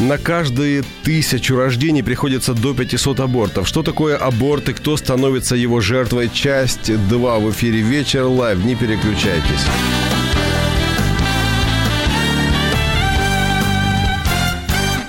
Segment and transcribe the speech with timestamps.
[0.00, 3.66] На каждые тысячу рождений приходится до 500 абортов.
[3.66, 6.30] Что такое аборт и кто становится его жертвой?
[6.32, 8.64] Часть 2 в эфире «Вечер live».
[8.64, 9.66] Не переключайтесь.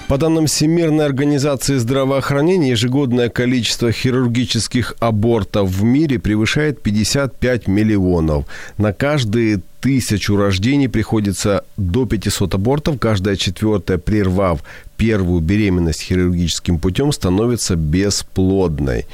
[0.07, 8.45] По данным Всемирной организации здравоохранения, ежегодное количество хирургических абортов в мире превышает 55 миллионов.
[8.80, 12.99] На каждые тысячу рождений приходится до 500 абортов.
[12.99, 14.63] Каждая четвертая, прервав
[14.97, 19.05] первую беременность хирургическим путем, становится бесплодной.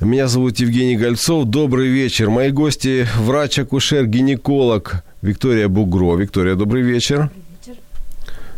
[0.00, 1.46] Меня зовут Евгений Гольцов.
[1.46, 2.28] Добрый вечер.
[2.28, 6.16] Мои гости– врач-акушер, гинеколог Виктория Бугро.
[6.16, 7.30] Виктория, добрый вечер.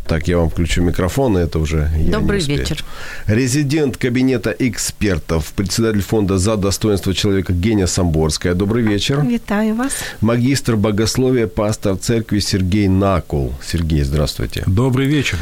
[0.09, 2.85] Так, я вам включу микрофон, и это уже я Добрый не вечер.
[3.27, 8.55] Резидент кабинета экспертов, председатель фонда «За достоинство человека» Гения Самборская.
[8.55, 9.25] Добрый вечер.
[9.25, 9.93] Вітаю вас.
[10.21, 13.53] Магистр богословия, пастор церкви Сергей Накул.
[13.63, 14.63] Сергей, здравствуйте.
[14.67, 15.39] Добрый вечер.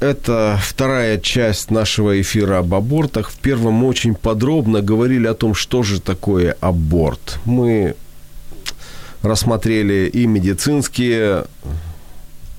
[0.00, 3.30] Это вторая часть нашего эфира об абортах.
[3.30, 7.38] В первом мы очень подробно говорили о том, что же такое аборт.
[7.44, 7.94] Мы
[9.22, 11.44] рассмотрели и медицинские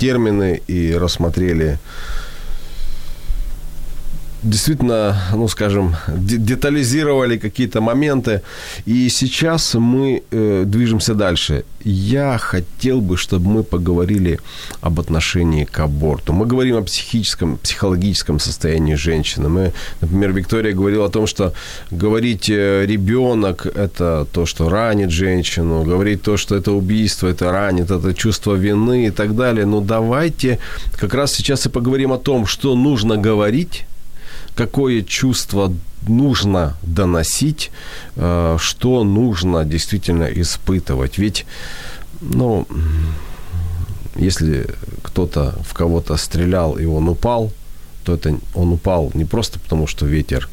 [0.01, 1.77] термины, и рассмотрели
[4.43, 8.41] действительно, ну, скажем, де- детализировали какие-то моменты.
[8.85, 11.63] И сейчас мы э, движемся дальше.
[11.83, 14.39] Я хотел бы, чтобы мы поговорили
[14.81, 16.33] об отношении к аборту.
[16.33, 19.49] Мы говорим о психическом, психологическом состоянии женщины.
[19.49, 21.53] Мы, например, Виктория говорила о том, что
[21.91, 27.91] говорить э, ребенок– это то, что ранит женщину, говорить то, что это убийство, это ранит,
[27.91, 29.65] это чувство вины и так далее.
[29.65, 30.59] Но давайте
[30.99, 33.85] как раз сейчас и поговорим о том, что нужно говорить,
[34.55, 35.73] какое чувство
[36.07, 37.71] нужно доносить,
[38.15, 41.17] э, что нужно действительно испытывать.
[41.17, 41.45] Ведь,
[42.21, 42.67] ну,
[44.15, 44.67] если
[45.03, 47.51] кто-то в кого-то стрелял и он упал,
[48.03, 50.49] то это он упал не просто потому, что ветер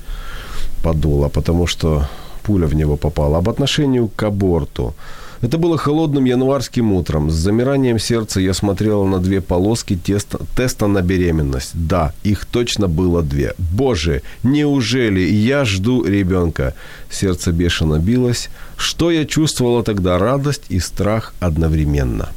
[0.82, 2.08] подул, а потому что
[2.42, 3.38] пуля в него попала.
[3.38, 4.94] Об отношению к аборту.
[5.40, 7.30] Это было холодным январским утром.
[7.30, 11.70] С замиранием сердца я смотрела на две полоски теста, теста на беременность.
[11.74, 13.54] Да, их точно было две.
[13.58, 16.74] Боже, неужели я жду ребенка?
[17.10, 18.48] Сердце бешено билось.
[18.76, 20.18] Что я чувствовала тогда?
[20.18, 22.30] Радость и страх одновременно.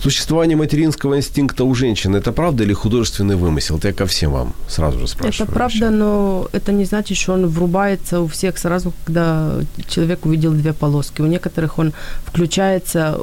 [0.00, 3.78] Существование материнского инстинкта у женщин– это правда или художественный вымысел?
[3.78, 5.48] Это я ко всем вам сразу же спрашиваю.
[5.48, 9.54] Это правда, но это не значит, что он врубается у всех сразу, когда
[9.88, 11.20] человек увидел две полоски.
[11.22, 11.92] У некоторых он
[12.24, 13.18] включается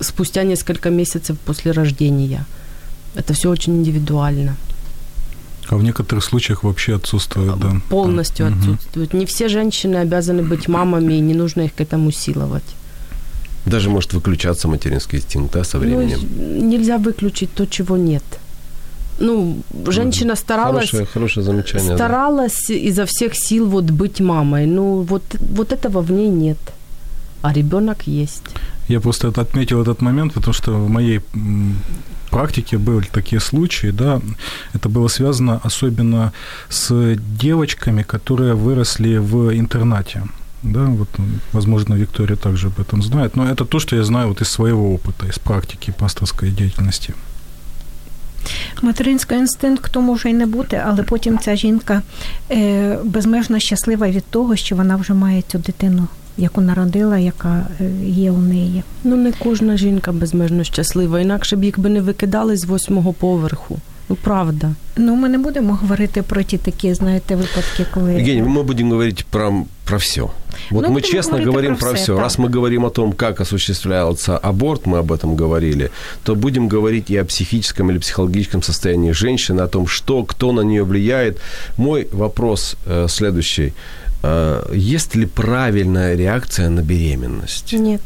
[0.00, 2.44] спустя несколько месяцев после рождения.
[3.16, 4.54] Это все очень индивидуально.
[5.68, 7.72] А в некоторых случаях вообще отсутствует, да.
[7.88, 8.58] Полностью Мгм.
[8.58, 9.14] отсутствует.
[9.14, 12.64] Не все женщины обязаны быть мамами, и не нужно их к этому силовать.
[13.66, 16.18] Даже может выключаться материнский инстинкт да, со временем.
[16.36, 18.22] Ну, нельзя выключить то, чего нет.
[19.18, 21.90] Ну, женщина старалась, Хорошее, хорошее замечание.
[21.90, 21.96] да.
[21.96, 24.66] старалась изо всех сил вот быть мамой.
[24.66, 25.22] Ну, вот,
[25.56, 26.58] вот этого в ней нет.
[27.42, 28.44] А ребенок есть.
[28.88, 31.20] Я просто отметил этот момент, потому что в моей
[32.30, 34.20] практике были такие случаи, да,
[34.74, 36.32] это было связано особенно
[36.68, 40.22] с девочками, которые выросли в интернате.
[40.63, 44.27] Да, вот, м, возможно, Виктория также об этом знает, но это то, что я знаю
[44.27, 47.13] вот из своего опыта, из практики пасторской деятельности.
[48.81, 52.01] Материнського інстинкту може й не бути, але потім ця жінка
[52.51, 56.07] е, безмежно щаслива від того, що вона вже має цю дитину,
[56.37, 58.83] яку народила, яка е, є у неї.
[59.03, 63.79] Ну, не кожна жінка безмежно щаслива, інакше б їх би не викидали з восьмого поверху.
[64.09, 64.71] Ну, правда.
[64.97, 69.25] Ну, ми не будемо говорити про ті такі, знаєте, випадки, коли Евгений, мы будем говорить
[69.29, 70.30] про, про все.
[70.70, 72.20] Вот Ну, мы честно говорим про про все, все.
[72.20, 75.90] Раз мы говорим о том, как осуществляется аборт, мы об этом говорили,
[76.22, 80.60] то будем говорить и о психическом или психологическом состоянии женщины, о том, что, кто на
[80.60, 81.38] нее влияет.
[81.76, 83.72] Мой вопрос э, следующий.
[84.22, 87.72] Э, есть ли правильная реакция на беременность?
[87.72, 88.02] Нет.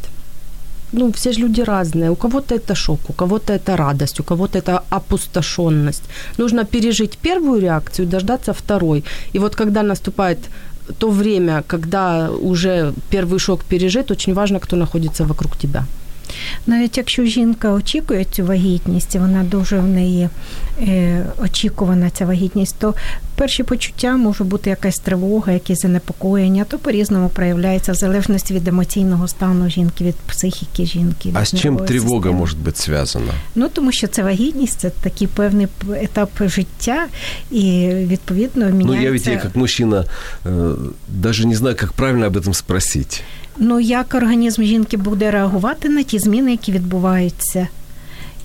[0.92, 2.10] Ну, все же люди разные.
[2.10, 6.04] У кого-то это шок, у кого-то это радость, у кого-то это опустошенность.
[6.38, 9.04] Нужно пережить первую реакцию, дождаться второй.
[9.34, 10.38] И вот когда наступает
[10.97, 15.85] то время, когда уже первый шок пережит, очень важно, кто находится вокруг тебя.
[16.67, 20.29] Навіть якщо жінка очікує цю вагітність, і вона дуже в неї
[20.81, 22.95] е, очікувана ця вагітність, то
[23.35, 29.27] перші почуття може бути якась тривога, якісь занепокоєння, то по-різному проявляється в залежності від емоційного
[29.27, 31.29] стану жінки, від психіки жінки.
[31.33, 32.39] А від с чем нервової тревога системи.
[32.39, 33.31] может быть связана?
[33.55, 37.07] Ну тому що це вагітність, це такий певний п- етап життя,
[37.51, 38.95] і відповідно міняється.
[38.97, 40.05] Ну, я ведь я как мужчина
[40.45, 40.75] э,
[41.07, 43.23] даже не знаю, как правильно об этом спросить.
[43.57, 47.67] Ну, як організм жінки буде реагувати на ті зміни, які відбуваються.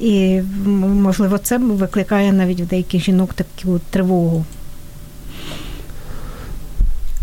[0.01, 4.45] І, м, можливо, це викликає навіть в деяких жінок таку тривогу.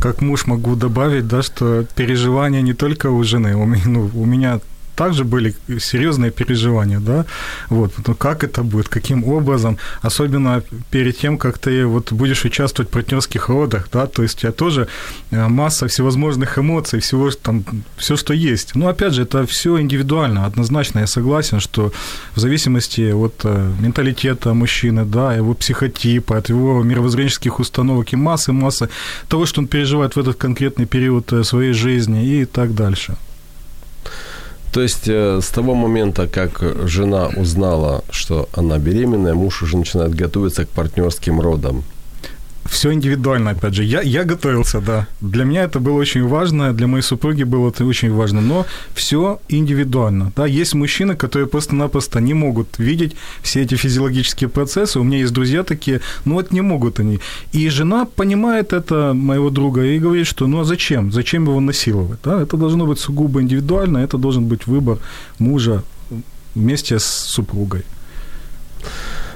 [0.07, 4.61] Как муж могу добавить, да, что переживания не только у жены, у ну, у меня
[4.97, 7.27] также были серьезные переживания, да,
[7.69, 12.89] вот, ну, как это будет, каким образом, особенно перед тем, как ты вот будешь участвовать
[12.91, 14.89] в партнерских родах, да, то есть у тебя тоже
[15.31, 17.65] э, масса всевозможных эмоций, всего там,
[17.97, 18.75] все, что есть.
[18.75, 21.93] Но опять же, это все индивидуально, однозначно, я согласен, что
[22.35, 28.53] в зависимости от э, менталитета мужчины, да, его психотипа, от его мировоззренческих установок и массы,
[28.53, 28.89] массы
[29.29, 33.17] того, что он переживает в этот конкретный период э, своей жизни и так дальше.
[34.73, 40.15] То есть э, с того момента, как жена узнала, что она беременная, муж уже начинает
[40.15, 41.85] готовиться к партнерским родам.
[42.69, 43.85] Все индивидуально, опять же.
[43.85, 45.07] Я, я готовился, да.
[45.21, 49.41] Для меня это было очень важно, для моей супруги было это очень важно, но все
[49.49, 50.33] индивидуально.
[50.37, 50.47] Да.
[50.47, 54.99] Есть мужчины, которые просто-напросто не могут видеть все эти физиологические процессы.
[54.99, 57.21] У меня есть друзья такие, ну вот не могут они.
[57.53, 61.13] И жена понимает это, моего друга, и говорит, что ну а зачем?
[61.13, 62.19] Зачем его насиловать?
[62.25, 62.43] Да?
[62.43, 64.99] Это должно быть сугубо индивидуально, это должен быть выбор
[65.39, 65.83] мужа
[66.55, 67.83] вместе с супругой.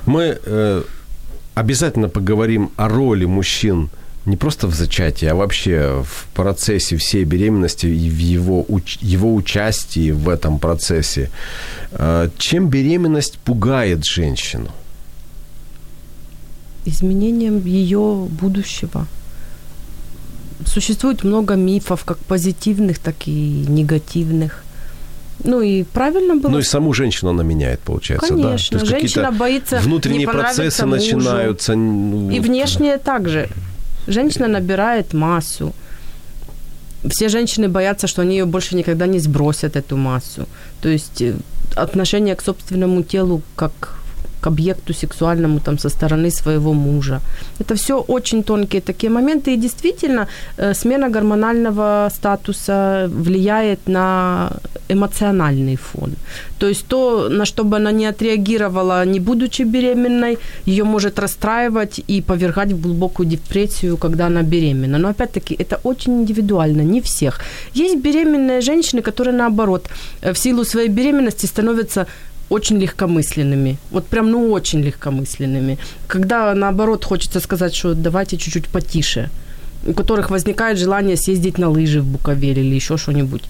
[0.06, 0.82] Мы э,
[1.54, 3.90] обязательно поговорим о роли мужчин
[4.26, 8.66] не просто в зачатии, а вообще в процессе всей беременности и в его,
[9.00, 11.30] его участии в этом процессе.
[11.92, 14.70] Э, Чем беременность пугает женщину?
[16.86, 19.06] изменением ее будущего.
[20.66, 24.64] Существует много мифов, как позитивных, так и негативных.
[25.44, 26.50] Ну и правильно было.
[26.50, 28.42] Ну и саму женщину она меняет, получается, да?
[28.42, 31.02] Конечно, есть женщина боится внутренние процессы мужу.
[31.02, 31.74] начинаются.
[31.74, 32.46] ну, И вот.
[32.48, 33.48] внешне также.
[34.06, 35.72] Женщина набирает массу.
[37.08, 40.46] Все женщины боятся, что они ее больше никогда не сбросят, эту массу.
[40.82, 41.34] То есть э,
[41.74, 43.99] отношение к собственному телу как
[44.40, 47.20] к объекту сексуальному там со стороны своего мужа.
[47.60, 49.54] Это все очень тонкие такие моменты.
[49.54, 50.26] И действительно,
[50.56, 54.50] э, смена гормонального статуса влияет на
[54.92, 56.14] эмоциональный фон.
[56.58, 62.00] То есть то, на что бы она не отреагировала, не будучи беременной, ее может расстраивать
[62.10, 64.98] и повергать в глубокую депрессию, когда она беременна.
[64.98, 67.40] Но опять-таки это очень индивидуально, не всех.
[67.74, 69.88] Есть беременные женщины, которые наоборот
[70.22, 72.06] э, в силу своей беременности становятся
[72.50, 73.78] очень легкомысленными.
[73.90, 75.78] Вот прям, ну, очень легкомысленными.
[76.08, 79.30] Когда, наоборот, хочется сказать, что давайте чуть-чуть потише.
[79.86, 83.42] У которых возникает желание съездить на лыжи в Буковель или еще что-нибудь.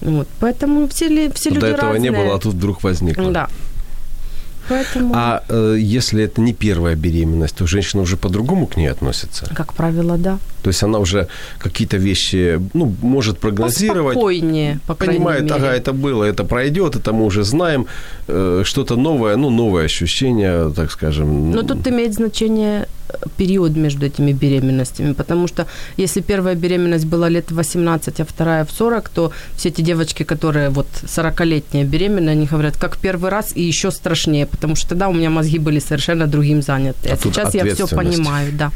[0.00, 0.26] Вот.
[0.40, 2.10] Поэтому все, все люди До этого разные.
[2.10, 3.30] не было, а тут вдруг возникло.
[3.30, 3.48] Да.
[4.68, 9.46] Поэтому, А э, если это не первая беременность, то женщина уже по-другому к ней относится?
[9.54, 10.38] как правило, да.
[10.62, 11.28] То есть она уже
[11.58, 14.14] какие-то вещи, ну, может прогнозировать.
[14.16, 15.54] Спокойнее, по крайней Понимает, мере.
[15.54, 17.86] ага, это было, это пройдет, это мы уже знаем.
[18.28, 21.52] Э, что-то новое, ну, новое ощущение, так скажем.
[21.52, 22.88] Но тут имеет значение
[23.36, 25.66] период между этими беременностями, потому что
[25.96, 30.70] если первая беременность была лет 18, а вторая в 40, то все эти девочки, которые
[30.70, 35.12] вот 40-летние беременные, они говорят, как первый раз и еще страшнее, потому что тогда у
[35.12, 37.08] меня мозги были совершенно другим заняты.
[37.08, 38.70] А, А сейчас я все понимаю, да.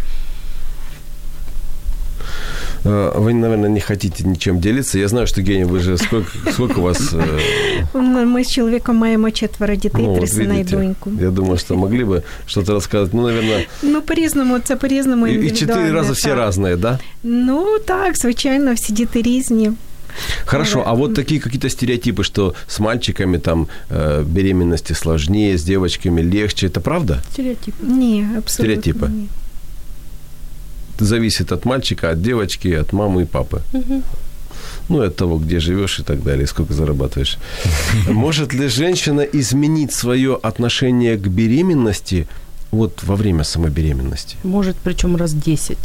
[2.85, 4.99] Э, Вы, наверное, не хотите ничем делиться.
[4.99, 7.13] Я знаю, что, Геня, вы же сколько, сколько у вас...
[7.13, 11.11] э, Ми з чоловіком маємо четверо дітей, ну, три вот сина і видите, доньку.
[11.21, 13.13] я думаю, что могли бы что-то рассказать.
[13.13, 15.27] Ну, наверное, Ну, по-різному, це по-різному.
[15.27, 16.37] и, и четыре індивідуально, раза все так.
[16.39, 16.99] разные, да?
[17.23, 19.71] Ну так, звичайно, всі діти різні.
[20.45, 20.83] Хорошо, Да.
[20.87, 26.67] а вот такие какие-то стереотипы, что с мальчиками там э, беременности сложнее, с девочками легче,
[26.67, 27.17] это правда?
[27.33, 27.73] Стереотип.
[27.81, 28.49] Ні, абсолютно.
[28.51, 29.07] Стереотипи.
[29.09, 29.27] Ні.
[31.00, 33.62] Зависит от мальчика, от девочки, от мамы и папы.
[34.88, 37.38] Ну, и от того, где живешь и так далее, сколько зарабатываешь.
[38.08, 42.26] Может ли женщина изменить свое отношение к беременности
[42.72, 44.36] вот во время самой беременности?
[44.44, 45.78] Может, причем раз 10.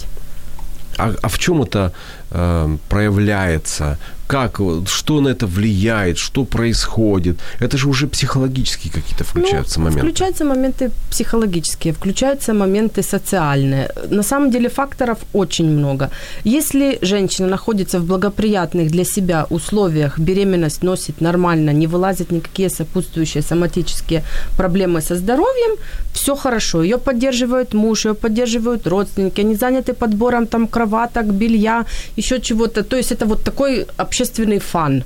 [0.98, 1.92] А, а в чем это
[2.32, 7.38] э, проявляется, как, что на это влияет, что происходит.
[7.60, 10.08] Это же уже психологические какие-то включаются ну, моменты.
[10.08, 13.90] Включаются моменты психологические, включаются моменты социальные.
[14.10, 16.10] На самом деле факторов очень много.
[16.44, 23.44] Если женщина находится в благоприятных для себя условиях, беременность носит нормально, не вылазят никакие сопутствующие
[23.44, 24.24] соматические
[24.58, 25.78] проблемы со здоровьем,
[26.14, 26.84] все хорошо.
[26.84, 31.86] Ее поддерживает муж, ее поддерживают родственники, они заняты подбором там кроваток, белья,
[32.18, 32.84] еще чего-то.
[32.84, 34.15] То есть это вот такой общественный
[34.60, 35.04] фан.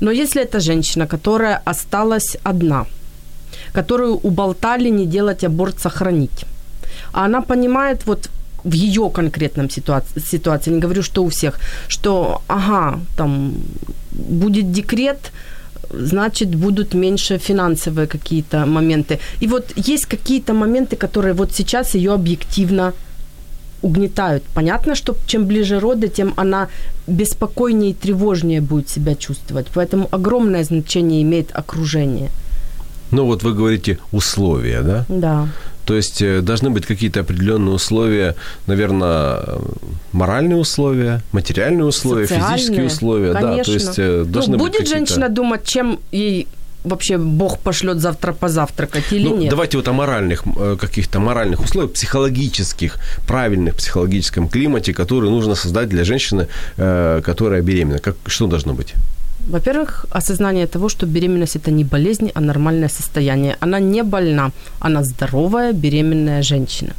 [0.00, 2.86] Но если это женщина, которая осталась одна,
[3.72, 6.44] которую уболтали не делать аборт, сохранить,
[7.12, 8.28] а она понимает вот
[8.64, 13.54] в ее конкретном ситуации, ситуации, не говорю, что у всех, что, ага, там
[14.10, 15.32] будет декрет,
[15.90, 19.18] значит, будут меньше финансовые какие-то моменты.
[19.40, 22.92] И вот есть какие-то моменты, которые вот сейчас ее объективно
[23.82, 24.42] угнетают.
[24.54, 26.68] Понятно, что чем ближе роды, тем она
[27.06, 29.66] беспокойнее и тревожнее будет себя чувствовать.
[29.74, 32.30] Поэтому огромное значение имеет окружение.
[33.10, 35.04] Ну вот вы говорите условия, да?
[35.08, 35.48] Да.
[35.84, 38.36] То есть э, должны быть какие-то определенные условия,
[38.66, 39.40] наверное,
[40.12, 43.56] моральные условия, материальные условия, Социальные, физические условия, конечно.
[43.56, 43.64] да.
[43.64, 44.98] То есть э, ну, должны будет быть какие-то...
[44.98, 46.46] женщина думать, чем ей
[46.84, 49.50] вообще Бог пошлет завтра позавтракать или ну, нет?
[49.50, 55.88] Давайте вот о моральных э, каких-то моральных условиях, психологических, правильных психологическом климате, который нужно создать
[55.88, 56.46] для женщины,
[56.76, 57.98] которая беременна.
[57.98, 58.94] Как, что должно быть?
[59.48, 63.56] Во-первых, осознание того, что беременность это не болезнь, а нормальное состояние.
[63.60, 66.92] Она не больна, она здоровая беременная женщина.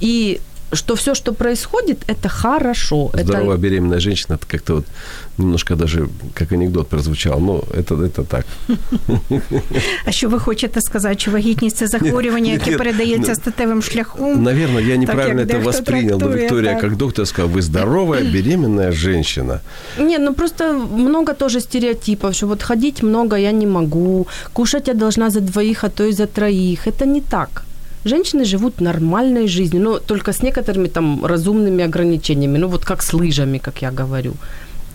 [0.00, 0.40] И
[0.73, 3.11] что все, что происходит, это хорошо.
[3.13, 3.61] Здоровая это...
[3.61, 4.85] беременная женщина, это как-то вот
[5.37, 7.39] немножко даже как анекдот прозвучал.
[7.39, 8.45] Ну, это, это так.
[10.05, 14.43] А що ви хочете сказати, що вагітність це захворювання, яке передається статевим шляхом?
[14.43, 16.19] Наверное, я неправильно это воспринял.
[16.19, 16.81] Но Виктория, так.
[16.81, 19.59] как доктор, сказала, вы здоровая беременная женщина.
[19.99, 24.93] Не, ну просто много тоже стереотипов, что вот ходить много я не могу, кушать я
[24.93, 26.87] должна за двоих, а то и за троих.
[26.87, 27.63] Это не так.
[28.04, 33.12] Женщины живут нормальной жизнью, но только с некоторыми там разумными ограничениями, ну вот как с
[33.12, 34.34] лыжами, как я говорю.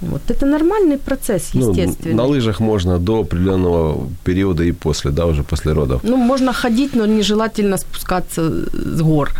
[0.02, 2.14] Вот это нормальный процесс, естественный.
[2.14, 6.02] Ну, на лыжах можно до определенного периода и после, да, уже после родов.
[6.04, 9.32] Ну, можно ходить, но нежелательно спускаться с гор.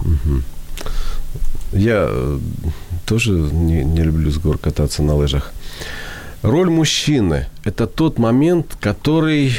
[0.00, 0.42] Угу.
[1.72, 2.38] Я э,
[3.06, 5.52] тоже не, не люблю с гор кататься на лыжах.
[6.42, 9.52] Роль мужчины– это тот момент, который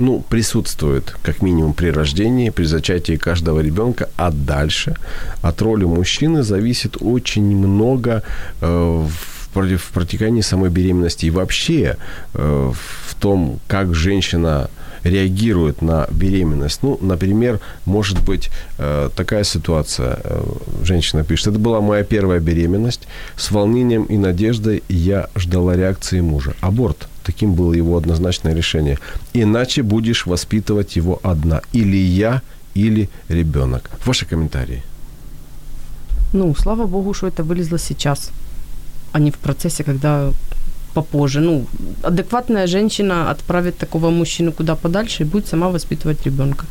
[0.00, 4.96] ну, присутствует как минимум при рождении, при зачатии каждого ребенка, а дальше
[5.42, 8.22] от роли мужчины зависит очень много
[8.60, 11.96] э, в, протекании самой беременности и вообще
[12.34, 14.70] э, в том, как женщина
[15.04, 16.82] реагирует на беременность.
[16.82, 20.18] Ну, например, может быть э, такая ситуация.
[20.22, 20.42] Э,
[20.82, 23.08] женщина пишет, это была моя первая беременность.
[23.36, 26.54] С волнением и надеждой я ждала реакции мужа.
[26.60, 27.08] Аборт.
[27.28, 28.98] Таким было его однозначное решение.
[29.34, 31.60] Иначе будешь воспитывать его одна.
[31.74, 32.40] Или я,
[32.74, 33.90] или ребенок.
[34.06, 34.82] Ваши комментарии.
[36.32, 38.30] Ну, слава богу, что это вылезло сейчас,
[39.12, 40.32] а не в процессе, когда
[40.94, 41.40] попозже.
[41.40, 41.66] Ну,
[42.02, 46.64] адекватная женщина отправит такого мужчину куда подальше и будет сама воспитывать ребенка.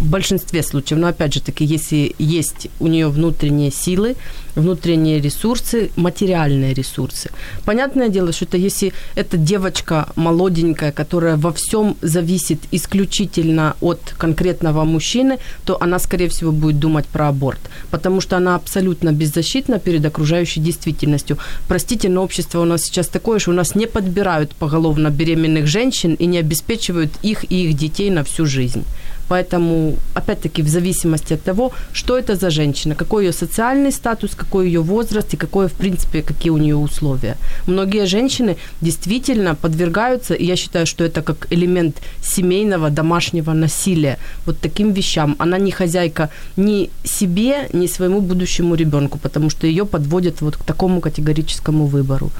[0.00, 1.00] В большинстве случаев.
[1.00, 4.16] Но опять же таки, если есть у нее внутренние силы,
[4.54, 7.30] внутренние ресурсы, материальные ресурсы.
[7.64, 14.84] Понятное дело, что это если эта девочка молоденькая, которая во всем зависит исключительно от конкретного
[14.84, 17.60] мужчины, то она, скорее всего, будет думать про аборт,
[17.90, 21.38] потому что она абсолютно беззащитна перед окружающей действительностью.
[21.68, 26.14] Простите, но общество у нас сейчас такое, что у нас не подбирают поголовно беременных женщин
[26.14, 28.84] и не обеспечивают их и их детей на всю жизнь.
[29.28, 34.66] Поэтому, опять-таки, в зависимости от того, что это за женщина, какой ее социальный статус, какой
[34.66, 37.36] ее возраст и какое, в принципе, какие у нее условия.
[37.66, 44.58] Многие женщины действительно подвергаются, и я считаю, что это как элемент семейного, домашнего насилия, вот
[44.60, 45.36] таким вещам.
[45.38, 50.64] Она не хозяйка ни себе, ни своему будущему ребенку, потому что ее подводят вот к
[50.64, 52.30] такому категорическому выбору.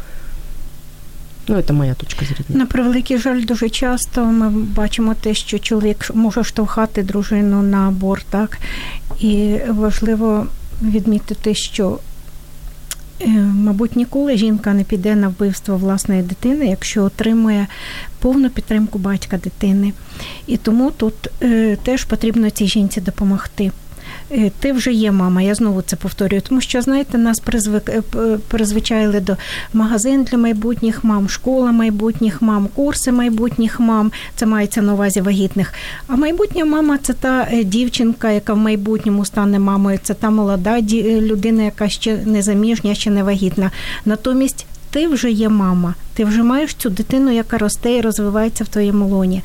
[1.48, 2.44] Ну, це моя точка зрення.
[2.48, 8.26] На превеликий жаль, дуже часто ми бачимо те, що чоловік може штовхати дружину на аборт,
[8.30, 8.58] так?
[9.20, 10.46] І важливо
[10.82, 11.98] відмітити, що,
[13.20, 17.66] е, мабуть, ніколи жінка не піде на вбивство власної дитини, якщо отримує
[18.18, 19.92] повну підтримку батька дитини.
[20.46, 23.70] І тому тут е, теж потрібно цій жінці допомогти.
[24.31, 28.00] Е, Ти вже є мама, я знову це повторюю, тому що, знаєте, нас призвик, е,
[28.00, 29.37] п- призвичаїли до
[29.73, 34.12] магазин для майбутніх мам, школа майбутніх мам, курси майбутніх мам.
[34.37, 35.73] Це мається на увазі вагітних.
[36.07, 40.78] А майбутня мама це та е, дівчинка, яка в майбутньому стане мамою, це та молода
[40.78, 43.71] е, людина, яка ще не заміжня, ще не вагітна.
[44.04, 48.69] Натомість ти вже є мама, ти вже маєш цю дитину, яка росте і розвивається в
[48.69, 49.43] твоєму лоні.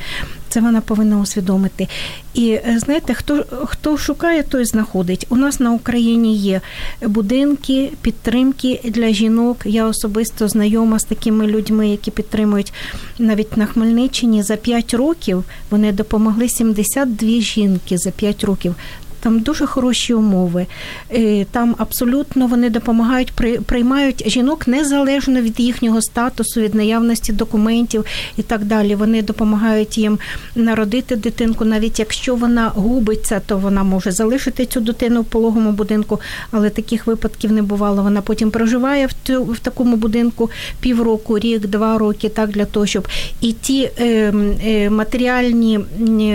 [0.49, 1.87] Це вона повинна усвідомити.
[2.33, 5.25] І е, знаєте, хто, хто шукає, той знаходить.
[5.29, 6.61] У нас на Україні є
[7.01, 9.57] будинки підтримки для жінок.
[9.65, 12.73] Я особисто знайома з такими людьми, які підтримують
[13.19, 15.43] навіть на Хмельниччині за 5 років.
[15.69, 18.75] Вони допомогли 72 жінки за 5 років.
[19.19, 20.65] Там дуже хороші умови.
[21.13, 28.05] Е, Там абсолютно вони допомагають, при- приймають жінок незалежно від їхнього статусу, від наявності документів
[28.37, 28.95] і так далі.
[28.95, 30.19] Вони допомагають їм
[30.55, 36.19] народити дитинку, навіть якщо вона губиться, то вона може залишити цю дитину в пологому будинку,
[36.51, 38.03] але таких випадків не бувало.
[38.03, 40.49] Вона потім проживає в, тю- в такому будинку
[40.79, 43.07] півроку, рік, два роки, так для того, щоб
[43.41, 44.33] і ті е,
[44.65, 45.79] е, матеріальні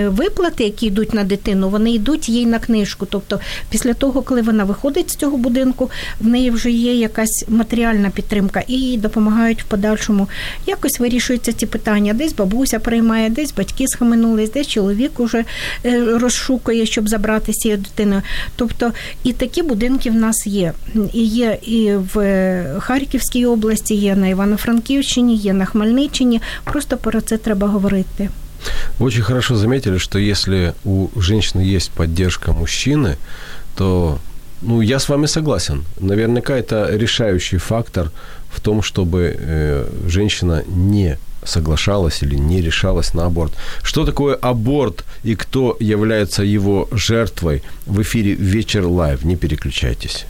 [0.09, 3.07] виплати, які йдуть на дитину, вони йдуть їй на книжку.
[3.11, 3.40] Тобто,
[3.71, 5.90] після того, коли вона виходить з цього будинку,
[6.21, 10.28] в неї вже є якась матеріальна підтримка і їй допомагають в подальшому.
[10.66, 12.12] Якось вирішуються ці питання.
[12.12, 15.45] Десь бабуся приймає, десь батьки схаменулись, десь чоловік уже
[15.85, 18.23] е, розшукує, щоб забрати цією дитиною.
[18.57, 18.93] Тобто,
[19.25, 20.73] і такі будинки в нас є.
[21.12, 26.40] І є і в е, Харківській області, є на Івано-Франківщині, є на Хмельниччині.
[26.64, 28.28] Просто про це треба говорити.
[28.99, 33.16] Вы очень хорошо заметили, что если у женщины есть поддержка мужчины,
[33.76, 34.18] то
[34.62, 35.85] ну, я с вами согласен.
[36.00, 38.11] Наверняка это решающий фактор
[38.50, 43.52] в том, чтобы э, женщина не соглашалась или не решалась на аборт.
[43.83, 49.25] Что такое аборт и кто является его жертвой в эфире «Вечер live».
[49.25, 50.26] Не переключайтесь.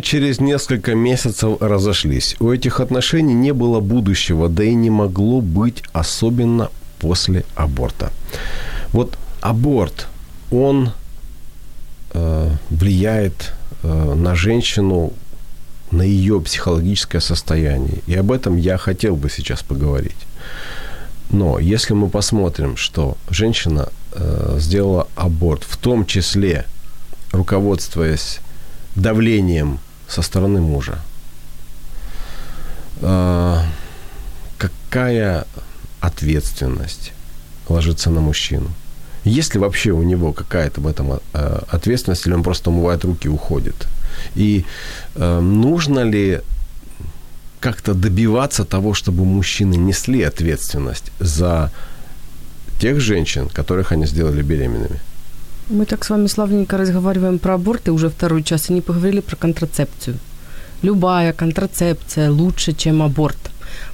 [0.00, 2.36] Через несколько месяцев разошлись.
[2.40, 8.10] У этих отношений не было будущего, да и не могло быть, особенно после аборта.
[8.92, 10.08] Вот аборт,
[10.50, 10.92] он
[12.12, 13.52] э, влияет
[13.82, 15.12] э, на женщину,
[15.90, 18.02] на ее психологическое состояние.
[18.06, 20.26] И об этом я хотел бы сейчас поговорить.
[21.30, 26.64] Но если мы посмотрим, что женщина э, сделала аборт, в том числе
[27.32, 28.40] руководствуясь
[28.94, 30.98] давлением со стороны мужа,
[33.00, 33.56] э,
[34.58, 35.44] какая
[36.00, 37.12] ответственность
[37.68, 38.70] ложится на мужчину?
[39.24, 43.26] Есть ли вообще у него какая-то в этом э, ответственность, или он просто умывает руки
[43.26, 43.88] и уходит?
[44.36, 44.64] И
[45.14, 46.40] э, нужно ли
[47.60, 51.70] как-то добиваться того, чтобы мужчины несли ответственность за
[52.80, 55.00] тех женщин, которых они сделали беременными?
[55.70, 59.36] Мы так с вами славненько разговариваем про аборты уже второй час и не поговорили про
[59.36, 60.16] контрацепцию.
[60.82, 63.50] Любая контрацепция лучше, чем аборт.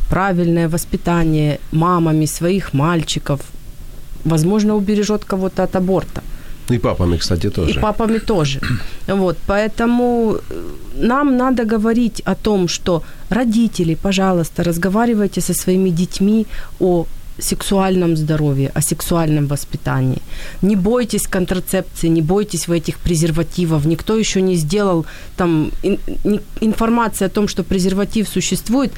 [0.08, 3.40] Правильное воспитание мамами своих мальчиков,
[4.24, 6.22] возможно, убережет кого-то от аборта.
[6.70, 7.70] И папами, кстати, тоже.
[7.70, 8.60] И папами тоже.
[9.06, 10.62] Вот, поэтому э,
[10.96, 16.46] нам надо говорить о том, что родители, пожалуйста, разговаривайте со своими детьми
[16.80, 17.04] о
[17.38, 20.22] сексуальном здоровье, о сексуальном воспитании.
[20.62, 23.86] Не бойтесь контрацепции, не бойтесь вы этих презервативов.
[23.86, 28.92] Никто еще не сделал там ин- информация о том, что презерватив существует,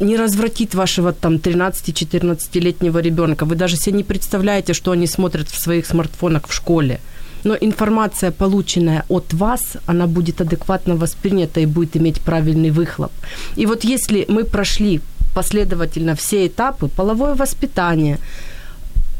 [0.00, 3.44] не развратит вашего там 13-14-летнего ребенка.
[3.44, 7.00] Вы даже себе не представляете, что они смотрят в своих смартфонах в школе.
[7.44, 13.12] Но информация, полученная от вас, она будет адекватно воспринята и будет иметь правильный выхлоп.
[13.56, 15.00] И вот если мы прошли
[15.34, 18.18] последовательно все этапы, половое воспитание,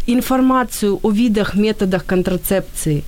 [0.06, 3.04] информацию о видах, методах контрацепции,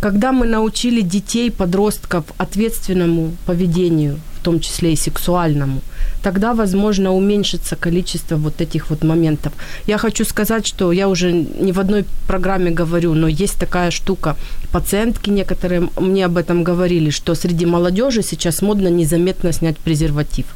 [0.00, 5.80] когда мы научили детей, подростков ответственному поведению, в том числе и сексуальному,
[6.22, 9.52] тогда, возможно, уменьшится количество вот этих вот моментов.
[9.86, 14.36] Я хочу сказать, что я уже не в одной программе говорю, но есть такая штука.
[14.72, 20.46] Пациентки некоторые мне об этом говорили, что среди молодежи сейчас модно незаметно снять презерватив.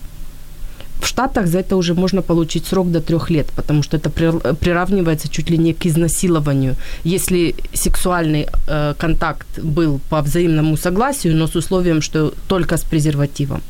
[1.07, 4.55] В Штатах за это уже можно получить срок до трех лет, потому что это при-
[4.55, 6.75] приравнивается чуть ли не к изнасилованию.
[7.05, 13.61] Если сексуальный э, контакт был по взаимному согласию, но с условием, что только с презервативом.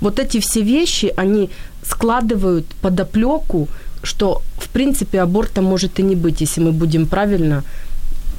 [0.00, 1.50] Вот эти все вещи, они
[1.82, 3.68] складывают подоплеку,
[4.04, 7.64] что, в принципе, аборта может и не быть, если мы будем правильно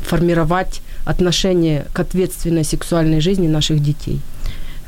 [0.10, 4.22] формировать отношение к ответственной сексуальной жизни наших детей.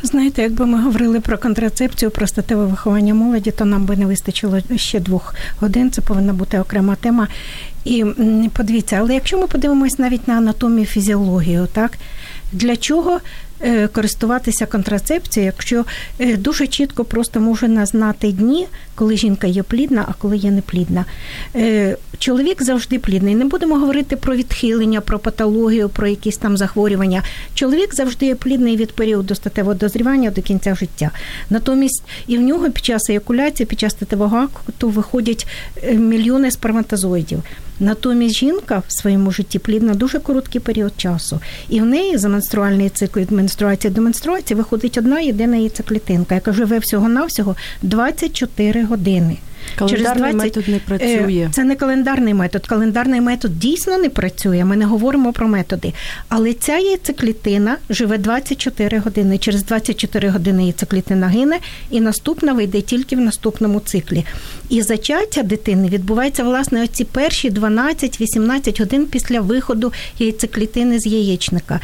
[0.04, 4.60] Знаєте, якби ми говорили про контрацепцію, про статеве виховання молоді, то нам би не вистачило
[4.76, 5.92] ще двох годин.
[5.92, 7.28] Це повинна бути окрема тема.
[7.86, 8.06] І
[8.54, 11.98] подивіться, але якщо ми подивимось навіть на анатомію, фізіологію, так
[12.52, 13.20] для чого
[13.91, 15.86] користуватися контрацепцією, якщо
[16.19, 21.06] е, дуже чітко просто можна знати дні, коли жінка є плідна, а коли є неплідна.
[21.56, 23.36] Е, Чоловік завжди плідний.
[23.36, 27.24] Не будемо говорити про відхилення, про патологію, про якісь там захворювання.
[27.54, 31.12] Чоловік завжди є плідний від періоду статевого дозрівання до кінця життя.
[31.50, 35.48] Натомість і в нього під час еякуляції, під час статевого акту виходять
[35.84, 37.43] е, мільйони сперматозоїдів.
[37.80, 41.39] Натомість жінка в своєму житті плідна дуже короткий період часу.
[41.70, 46.54] І в неї за менструальний цикл від менструації до менструації виходить одна єдина яйцеклітинка, яка
[46.54, 49.38] живе всього-навсього 24 години.
[49.76, 51.48] Календарний метод не працює.
[51.48, 52.67] Е, Це не календарний метод.
[52.67, 54.65] Календарний метод дійсно не працює.
[54.65, 55.93] Ми не говоримо про методи.
[56.30, 59.38] Але ця яйцеклітина живе 24 години.
[59.38, 64.26] Через 24 години яйцеклітина гине, і наступна вийде тільки в наступному циклі.
[64.69, 71.80] І зачаття дитини відбувається власне оці перші 12-18 годин після виходу яйцеклітини з яєчника.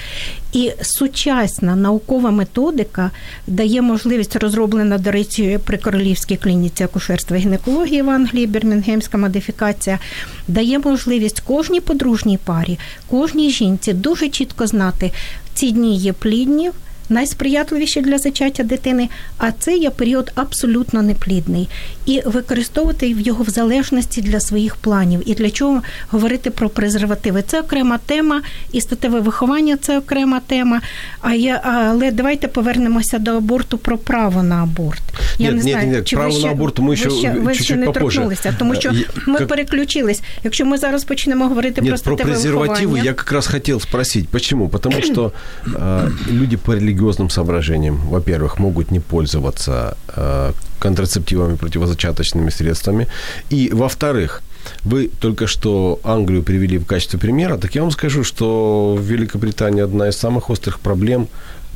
[0.56, 3.12] І сучасна наукова методика
[3.48, 10.00] дає можливість розроблена, до речі, при королівській клініці акушерства і гінекології в Англії, Бірмінгемська модифікація,
[10.48, 15.12] дає можливість кожній подружній парі, кожній жінці дуже чітко знати,
[15.54, 16.72] ці дні є плідні.
[17.10, 21.70] Найсприятливіші для зачаття дитини, а це є період абсолютно неплідний,
[22.06, 25.22] і використовувати його в залежності для своїх планів.
[25.26, 27.44] І для чого говорити про презервативи?
[27.48, 28.42] Це окрема тема,
[28.72, 30.82] і статеве виховання це окрема тема.
[31.22, 35.02] А я але давайте повернемося до аборту про право на аборт.
[35.38, 37.10] Я Нет, не нет, знаю, нет, чи право ви ще, на аборт ми ви ще
[37.10, 38.16] ще, ви ще не попозже.
[38.18, 38.94] торкнулися, тому що Е,
[39.28, 40.22] ми як- переключились.
[40.44, 43.80] Якщо ми зараз почнемо говорити про Нет, про статеве презервативы виховання, я как раз хотел
[43.80, 44.30] спросить.
[44.30, 44.70] Почему?
[44.70, 45.32] Потому что
[45.68, 53.08] э, люди по религиозным соображениям, во-первых, могут не пользоваться э, контрацептивами, противозачаточными средствами.
[53.50, 54.42] И, во-вторых,
[54.84, 59.84] вы только что Англию привели в качестве примера, так я вам скажу, что в Великобритании
[59.84, 61.28] одна из самых острых проблем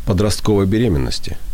[0.05, 1.38] подростковой беременности–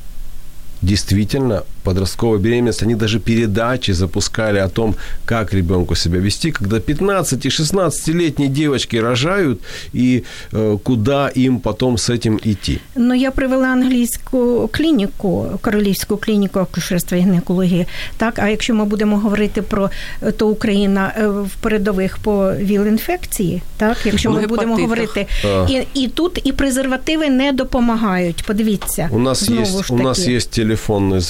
[0.81, 7.46] действительно подростковая беременность, они даже передачи запускали о том, как ребенку себя вести, когда 15
[7.46, 9.60] и 16-летние девочки рожают,
[9.94, 12.80] и э, куда им потом с этим идти.
[12.96, 17.86] Ну, я привела англійську клініку, королівську клініку акушерства і гінекології.
[18.16, 19.90] Так, а якщо ми будемо говорити про
[20.22, 24.98] е, то Україна е, в передових по ВІЛ-інфекції, так, якщо ми По будемо гепатитах.
[24.98, 25.70] говорити, Так.
[25.70, 28.42] і, і тут і презервативи не допомагають.
[28.46, 30.32] Подивіться, У нас, знову есть, ж у нас таки.
[30.32, 31.20] есть телефонный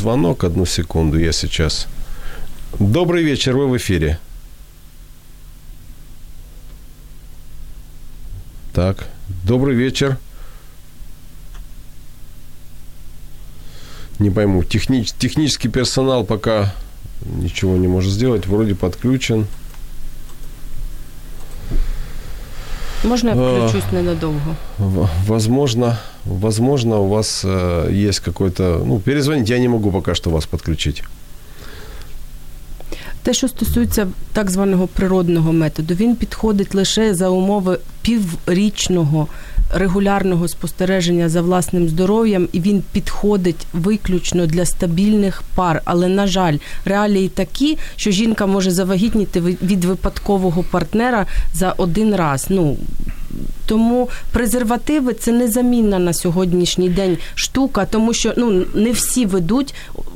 [0.46, 1.88] одну секунду, я сейчас...
[2.80, 4.20] Добрый вечер, вы в эфире.
[8.74, 9.08] Так,
[9.46, 10.18] добрый вечер.
[14.20, 16.74] Не пойму, технич- технический персонал пока
[17.26, 19.48] ничего не может сделать, вроде подключен.
[23.06, 23.68] Можна я А.
[23.68, 24.56] включусь ненадовго?
[25.28, 28.82] Возможно, возможно, у вас э, есть какой-то...
[28.86, 31.04] Ну, перезвонить я не могу пока что вас подключить.
[33.24, 39.28] Те, що стосується так званого природного методу, він підходить лише за умови піврічного
[39.74, 45.82] регулярного спостереження за власним здоров'ям, і він підходить виключно для стабільних пар.
[45.86, 52.46] Але, на жаль, реалії такі, що жінка може завагітніти від випадкового партнера за один раз.
[52.50, 52.78] Ну
[53.66, 59.74] тому презервативи це незамінна на сьогоднішній день штука, тому що ну не всі ведуть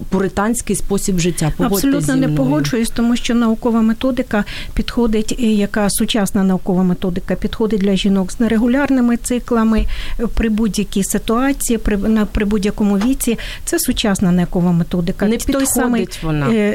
[0.10, 1.54] пуританський спосіб життя.
[1.58, 7.82] Погодьтесь Абсолютно зі не погоджуюсь, тому що наукова методика підходить, яка сучасна наукова методика підходить
[7.82, 9.86] для жінок з нерегулярними циклами
[10.20, 13.38] е, при будь-якій ситуації, при, на, при будь-якому віці.
[13.66, 15.28] Це сучасна наукова методика.
[15.28, 16.74] Не Той самий, вона.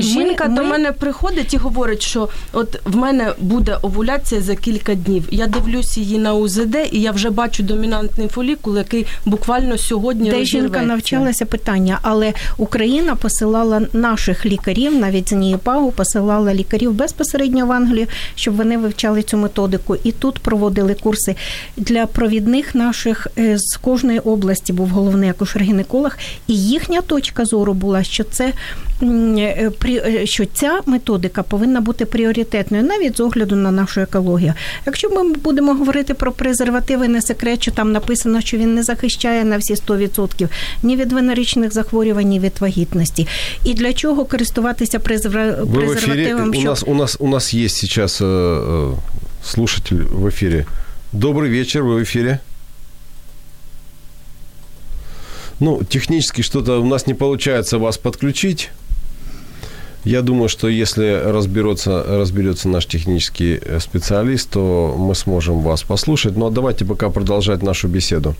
[0.00, 4.56] Жінка Ми- до ми- мене приходить і говорить, що от в мене буде овуляція за
[4.56, 5.24] кілька днів.
[5.30, 10.44] Я дивлюсь її на УЗД, і я вже бачу домінантний фолікул, який буквально сьогодні Де
[10.44, 17.72] жінка навчалася питання, але Україна посилала наших лікарів, навіть з НІІПАГу посилала лікарів безпосередньо в
[17.72, 19.96] Англію, щоб вони вивчали цю методику.
[20.04, 21.36] І тут проводили курси
[21.76, 28.04] для провідних наших е, з кожної області був головний акушер-гінеколог, і їхня точка зору була,
[28.04, 28.52] що це
[29.02, 29.70] е,
[30.23, 34.53] що ця методика повинна бути пріоритетною, навіть з огляду на нашу екологію.
[34.85, 39.43] Якщо ми будемо говорити про презервативи, не секрет, що там написано, що він не захищає
[39.45, 40.47] на всі 100%
[40.83, 43.27] ні від венеричних захворювань, ні від вагітності.
[43.65, 45.91] І для чого користуватися презерва- Вы в эфире.
[45.91, 46.49] презервативом?
[46.49, 48.95] У щоб- нас, у, нас, у нас есть сейчас э, э,
[49.45, 50.65] слушатель в эфире.
[51.13, 52.39] Добрый вечер, вы в эфире.
[55.59, 58.69] Ну, технически что-то у нас не получается вас подключить.
[60.06, 66.36] Я думаю, что если разберется, разберется наш технический э, специалист, то мы сможем вас послушать.
[66.36, 68.36] Ну, а давайте пока продолжать нашу беседу.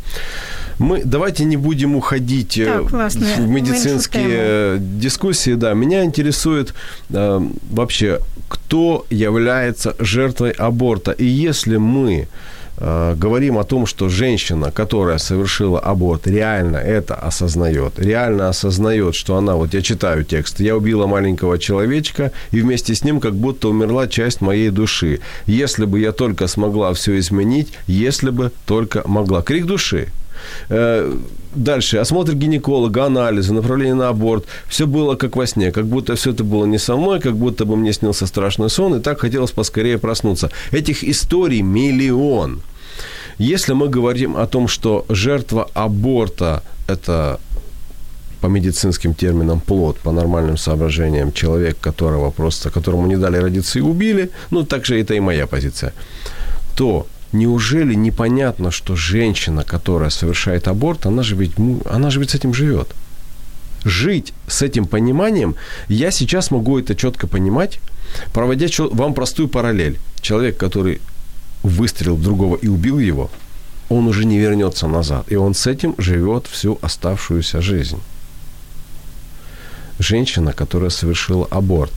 [0.78, 3.26] Мы давайте не будем уходить э, Так, классно.
[3.36, 5.54] в медицинские э, дискуссии.
[5.54, 6.72] Да, меня интересует
[7.10, 11.10] э, вообще, кто является жертвой аборта.
[11.10, 12.28] И если мы
[12.78, 19.56] говорим о том, что женщина, которая совершила аборт, реально это осознает, реально осознает, что она,
[19.56, 24.08] вот я читаю текст, я убила маленького человечка, и вместе с ним как будто умерла
[24.08, 25.20] часть моей души.
[25.46, 29.42] Если бы я только смогла все изменить, если бы только могла.
[29.42, 30.08] Крик души.
[30.68, 31.16] Э,
[31.56, 31.96] Дальше.
[31.96, 34.44] Осмотр гинеколога, анализы, направление на аборт.
[34.68, 35.72] Все было как во сне.
[35.72, 38.94] Как будто все это было не со мной, как будто бы мне снился страшный сон,
[38.94, 40.50] и так хотелось поскорее проснуться.
[40.70, 42.60] Этих историй миллион.
[43.38, 47.40] Если мы говорим о том, что жертва аборта– это
[48.40, 53.82] по медицинским терминам плод, по нормальным соображениям, человек, которого просто, которому не дали родиться и
[53.82, 55.92] убили, ну, так же это и моя позиция,
[56.76, 61.52] то неужели непонятно, что женщина, которая совершает аборт, она же ведь,
[61.84, 62.88] она же ведь с этим живет?
[63.84, 65.54] Жить с этим пониманием,
[65.88, 67.78] я сейчас могу это четко понимать,
[68.32, 69.98] проводя вам простую параллель.
[70.20, 71.00] Человек, который
[71.62, 73.30] выстрелил другого и убил его,
[73.88, 75.30] он уже не вернется назад.
[75.30, 78.00] И он с этим живет всю оставшуюся жизнь.
[79.98, 81.92] Женщина, которая совершила аборт,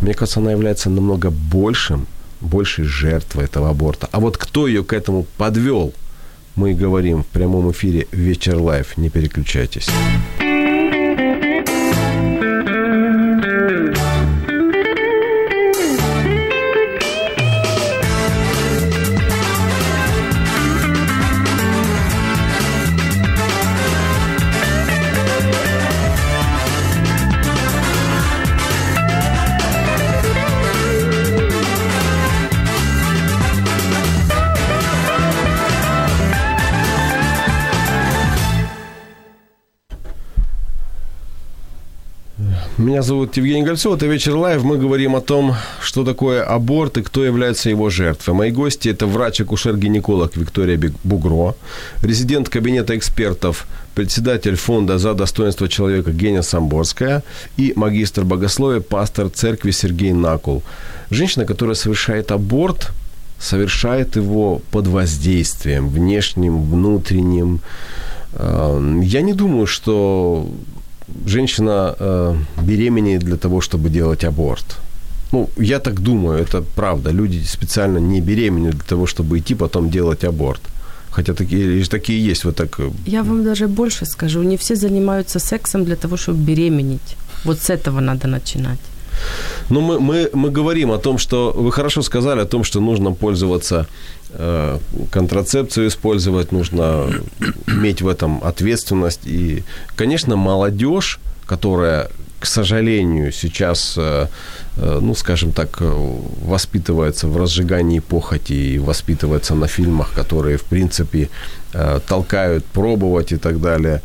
[0.00, 2.06] мне кажется, она является намного большим,
[2.40, 4.08] большей жертвой этого аборта.
[4.12, 5.92] А вот кто ее к этому подвел,
[6.54, 8.96] мы говорим в прямом эфире «Вечер лайф».
[8.96, 9.88] Не переключайтесь.
[42.88, 44.64] Меня зовут Евгений Гольцов, это «Вечер live».
[44.64, 48.34] Мы говорим о том, что такое аборт и кто является его жертвой.
[48.34, 51.54] Мои гости– это врач-акушер-гинеколог Виктория Бугро,
[52.02, 57.22] резидент кабинета экспертов, председатель фонда «За достоинство человека» Геня Самборская
[57.58, 60.62] и магистр богословия, пастор церкви Сергей Накул.
[61.10, 62.92] Женщина, которая совершает аборт,
[63.38, 67.60] совершает его под воздействием внешним, внутренним.
[68.32, 70.48] Э, Я не думаю, что
[71.26, 74.64] женщина э, беременеет для того, чтобы делать аборт.
[75.32, 77.10] Ну, я так думаю, это правда.
[77.10, 80.60] Люди специально не беременеют для того, чтобы идти потом делать аборт.
[81.10, 82.44] Хотя такие, такие есть.
[82.44, 82.80] Вот так.
[82.80, 87.16] э, Я вам даже больше скажу, не все занимаются сексом для того, чтобы беременеть.
[87.44, 88.78] Вот с этого надо начинать.
[89.70, 93.12] Но мы, мы, мы говорим о том, что вы хорошо сказали о том, что нужно
[93.12, 93.86] пользоваться
[94.30, 94.78] э,
[95.10, 97.06] контрацепцию использовать, нужно
[97.66, 99.26] иметь в этом ответственность.
[99.26, 99.62] И,
[99.96, 102.08] конечно, молодежь, которая,
[102.40, 104.26] к сожалению, сейчас, э,
[104.80, 111.28] ну, скажем так, э, воспитывается в разжигании похоти и воспитывается на фильмах, которые, в принципе,
[111.74, 114.00] э, толкают пробовать и так далее.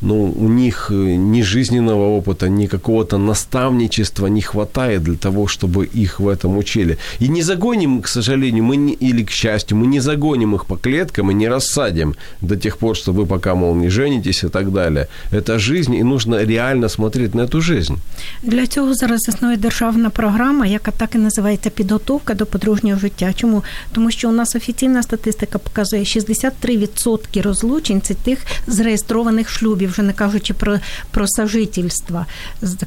[0.00, 5.86] Ну, у них э, ни жизненного опыта, ни какого-то наставничества не хватает для того, чтобы
[5.86, 6.98] их в этом учили.
[7.20, 10.76] И не загоним, к сожалению, мы не, или к счастью, мы не загоним их по
[10.76, 14.72] клеткам и не рассадим до тех пор, что вы пока, мол, не женитесь и так
[14.72, 15.06] далее.
[15.32, 17.94] Это жизнь, и нужно реально смотреть на эту жизнь.
[18.42, 23.32] Для цього зараз існує державна програма, яка так і називається підготовка до подружнього життя.
[23.36, 23.64] Чому?
[23.92, 30.12] Тому що у нас офіційна статистика показує 63% розлучень це тих зареєстрованих шлюбів, вже не
[30.12, 30.78] кажучи про,
[31.10, 32.26] про сожительства,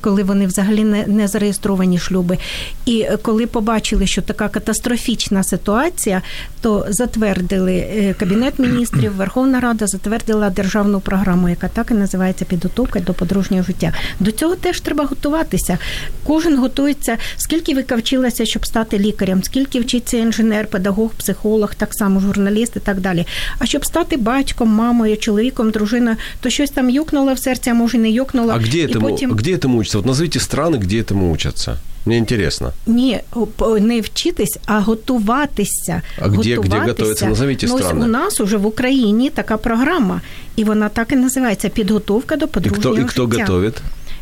[0.02, 2.38] коли вони взагалі не, не зареєстровані шлюби.
[2.86, 6.22] І е, коли побачили, що така катастрофічна ситуація,
[6.62, 13.00] то затвердили е, Кабінет міністрів, Верховна Рада затвердила державну програму, яка так і називається підготовка
[13.00, 13.94] до подружнього життя.
[14.20, 15.78] До цього теж треба готуватися.
[16.24, 22.21] Кожен готується, скільки ви вчилася, щоб стати лікарем, скільки вчиться інженер, педагог, психолог, так само
[22.21, 23.27] журналіст і так далі.
[23.59, 27.99] А щоб стати батьком, мамою, чоловіком, дружиною, то щось там юкнуло в серці, а може
[27.99, 28.53] не юкнуло.
[28.53, 29.31] А где і этому, потім...
[29.33, 29.99] где этому учатся?
[29.99, 31.77] Вот назовите страны, где этому учатся.
[32.07, 32.73] Мне интересно.
[32.87, 33.21] Ні,
[33.59, 36.03] о, не вчитись, а готуватися.
[36.19, 37.27] А где- где готовиться?
[37.27, 38.05] Назовите ну, ось страни.
[38.05, 40.21] У нас уже в Україні така програма,
[40.57, 43.43] і вона так і називається підготовка до И подружнього кто, и кто життя.
[43.43, 43.75] готовит?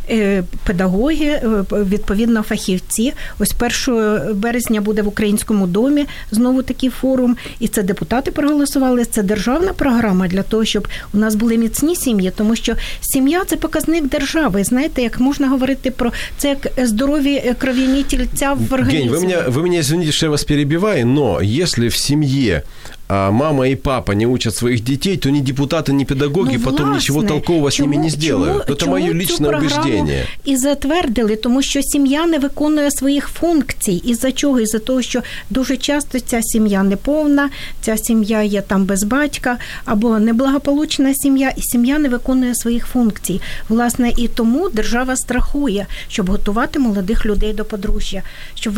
[0.10, 1.42] Е, Педагоги, е,
[1.72, 3.14] відповідно, фахівці.
[3.40, 3.56] Ось
[3.88, 9.06] 1 березня буде в українському домі знову такий форум, і це депутати проголосували.
[9.06, 13.56] Це державна програма для того, щоб у нас були міцні сім'ї, тому що сім'я це
[13.56, 14.64] показник держави.
[14.64, 19.02] Знаєте, як можна говорити про це як здорові кров'яні тільця в організмі.
[19.02, 22.62] Гень, вы меня, вы меня извините, что я вас перебиваю, но если в семье
[23.08, 26.88] а мама и папа не учат своих детей, то ни депутаты, ни педагоги Ну, потом
[26.88, 28.66] власне, ничего толкового с ними не сделают.
[28.66, 30.26] Чому, Это чому мое личное програму убеждение.
[30.46, 34.02] І затвердили, тому що сім'я не виконує своїх функцій.
[34.06, 34.60] Із-за чого?
[34.60, 37.50] Із-за того, що дуже часто ця сім'я неповна,
[37.82, 43.42] ця сім'я є там без батька, або неблагополучна сім'я, і сім'я не виконує своїх функцій.
[43.70, 48.22] Власне, і тому держава страхує, щоб готувати молодих людей до подружжя,
[48.56, 48.74] щоб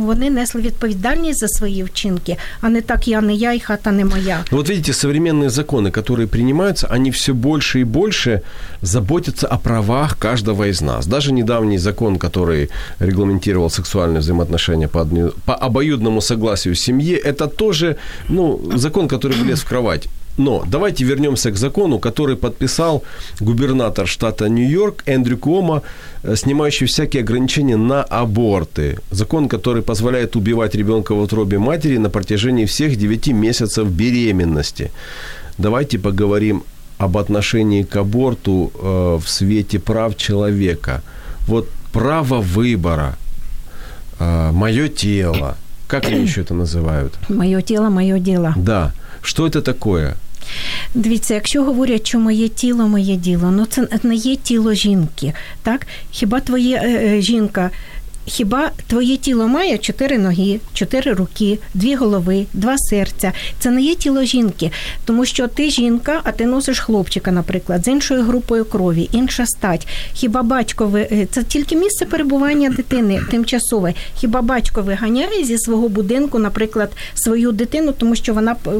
[0.00, 4.04] вони несли відповідальність за свої вчинки, а не так я не я і хата не
[4.04, 4.44] моя.
[4.50, 8.42] Ну, Вот видите, современные законы, которые принимаются, они все больше и больше
[8.82, 11.06] заботятся о правах каждого из нас.
[11.06, 12.68] Даже недавний закон, который
[13.00, 17.96] регламентировал сексуальные взаимоотношения по, одни- по обоюдному согласию семьи, это тоже
[18.28, 20.08] ну, закон, который влез в кровать.
[20.39, 23.03] Но давайте вернемся к закону, который подписал
[23.39, 25.81] губернатор штата Нью-Йорк Эндрю Куомо,
[26.23, 28.97] э, снимающий всякие ограничения на аборты.
[29.11, 34.91] Закон, который позволяет убивать ребенка в утробе матери на протяжении всех 9 месяцев беременности.
[35.57, 36.63] Давайте поговорим
[36.97, 41.01] об отношении к аборту э, в свете прав человека.
[41.47, 43.15] Вот право выбора,
[44.19, 45.55] мое тело,
[45.87, 47.13] как они еще это называют?
[47.29, 48.53] Моє тіло, моє діло.
[48.57, 48.91] Да.
[49.21, 50.15] Что это такое?
[50.93, 55.33] Дивіться, якщо говорять, що моє тіло, моє діло, ну це не є тіло жінки.
[55.63, 55.87] Так?
[56.11, 57.71] Хіба твоє е, е, жінка,
[58.30, 63.32] хіба твоє тіло має чотири ноги, чотири руки, дві голови, два серця.
[63.58, 64.70] Це не є тіло жінки,
[65.04, 69.88] тому що ти жінка, а ти носиш хлопчика, наприклад, з іншою групою крові, інша стать.
[70.14, 73.94] Хіба батько ви е, це тільки місце перебування дитини тимчасове.
[74.16, 78.70] Хіба батько виганяє зі свого будинку, наприклад, свою дитину, тому що вона п-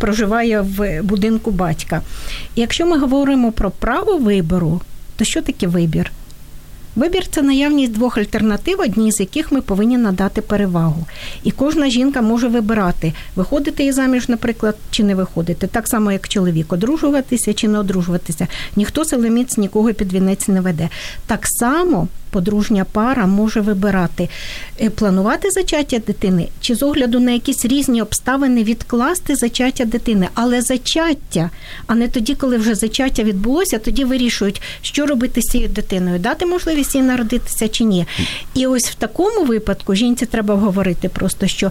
[0.00, 2.02] проживає в будинку батька.
[2.56, 4.80] Якщо ми говоримо про право вибору,
[5.16, 6.10] то що таке вибір?
[6.96, 11.06] Вибір це наявність двох альтернатив, одні з яких ми повинні надати перевагу.
[11.42, 15.66] І кожна жінка може вибирати, виходити і заміж, наприклад, чи не виходити.
[15.66, 18.46] Так само, як чоловік, одружуватися чи не одружуватися.
[18.76, 20.88] Ніхто силоміць нікого під вінець не веде.
[21.26, 24.28] Так само подружня пара може вибирати
[24.80, 30.62] е, планувати зачаття дитини, чи з огляду на якісь різні обставини відкласти зачаття дитини, але
[30.62, 31.50] зачаття,
[31.86, 36.46] а не тоді, коли вже зачаття відбулося, тоді вирішують, що робити з цією дитиною, дати
[36.46, 38.06] можливість їй народитися чи ні.
[38.54, 41.70] І ось в такому випадку жінці треба говорити просто, що.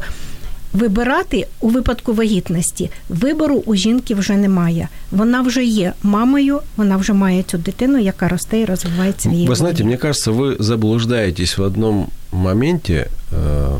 [0.74, 4.88] Вибирати у випадку вагітності вибору у жінки вже немає.
[5.10, 9.48] Вона вже є мамою, вона вже має цю дитину, яка росте і розвивається в її.
[9.48, 9.88] Вы знаете, лоні.
[9.88, 13.78] мне кажется, вы заблуждаетесь в одном моменте э,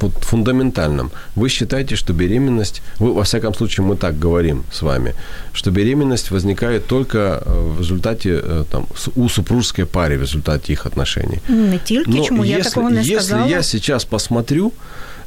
[0.00, 1.10] вот фундаментальном.
[1.36, 5.14] Вы считаете, что беременность, вы, во всяком случае, мы так говорим с вами,
[5.52, 10.72] что беременность возникает только э, в результате, э, там, с- у супружеской пары, в результате
[10.72, 11.38] их отношений.
[11.48, 13.46] не тільки Но чому я если, такого не если сказала.
[13.48, 14.72] я сейчас посмотрю,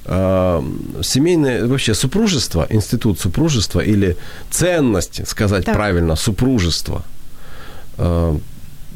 [0.09, 0.63] э,
[1.03, 4.17] семейное, вообще супружество, институт супружества или
[4.51, 5.75] ценность, сказать Так.
[5.75, 7.03] правильно, супружества,
[7.99, 8.39] э,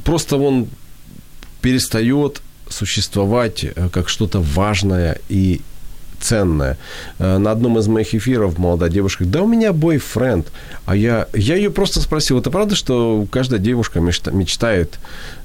[0.04, 0.66] просто он
[1.60, 5.60] перестает существовать э, как что-то важное и
[6.20, 6.76] ценное.
[7.18, 10.46] Э, На одном из моих эфиров молодая девушка говорит, да у меня бойфренд.
[10.86, 14.98] А я, я ее просто спросил, это правда, что каждая девушка мечта- мечтает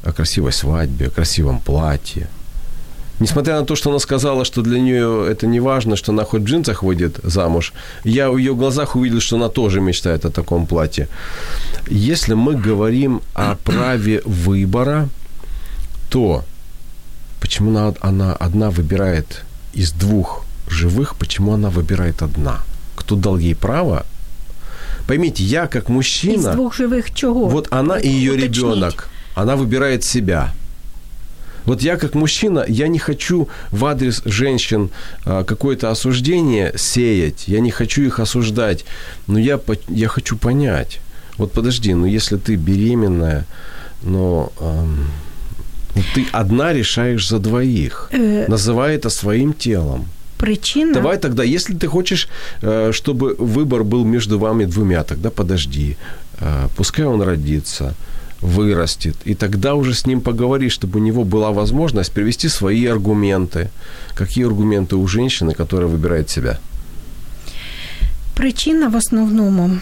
[0.03, 2.27] о красивой свадьбе, о красивом платье?
[3.19, 6.41] Несмотря на то, что она сказала, что для нее это не важно, что она хоть
[6.41, 10.67] в джинсах выйдет замуж, я в ее глазах увидел, что она тоже мечтает о таком
[10.67, 11.07] платье.
[11.89, 15.09] Если мы говорим о праве выбора,
[16.09, 16.43] то
[17.41, 22.59] почему она, она одна выбирает из двух живых, почему она выбирает одна?
[22.95, 24.05] Кто дал ей право?
[25.07, 26.49] Поймите, я как мужчина...
[26.49, 27.47] Из двух живых чего?
[27.47, 28.57] Вот она и ее Уточнить.
[28.57, 29.09] ребенок.
[29.35, 30.53] Она выбирает себя.
[31.67, 34.89] Вот я как мужчина, я не хочу в адрес женщин
[35.25, 38.85] а, какое-то осуждение сеять, я не хочу их осуждать,
[39.27, 40.99] но я, я хочу понять.
[41.37, 43.45] Вот подожди, ну если ты беременная,
[44.01, 44.51] но
[45.95, 50.05] ну, ты одна решаешь за двоих, Э, называй это своим телом.
[50.37, 52.29] Причина Давай тогда, если ты хочешь,
[52.61, 55.97] э, чтобы выбор был между вами двумя, тогда подожди.
[56.39, 57.93] Э, Пускай он родится,
[58.41, 63.69] вырастет, и тогда уже с ним поговори, чтобы у него была возможность привести свои аргументы.
[64.15, 66.59] Какие аргументы у женщины, которая выбирает себя?
[68.35, 69.79] Причина в основному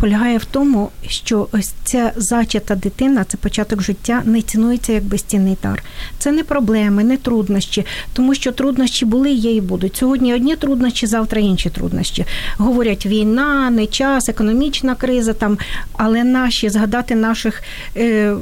[0.00, 5.56] полягає в тому, що ось ця зачата дитина, це початок життя, не цінується як безцінний
[5.62, 5.82] дар.
[6.18, 9.96] Це не проблеми, не труднощі, тому що труднощі були, є і будуть.
[9.96, 12.24] Сьогодні одні труднощі, завтра інші труднощі.
[12.58, 15.58] Говорять, війна, не час, економічна криза там,
[15.92, 17.62] але наші згадати наших
[17.96, 18.34] е,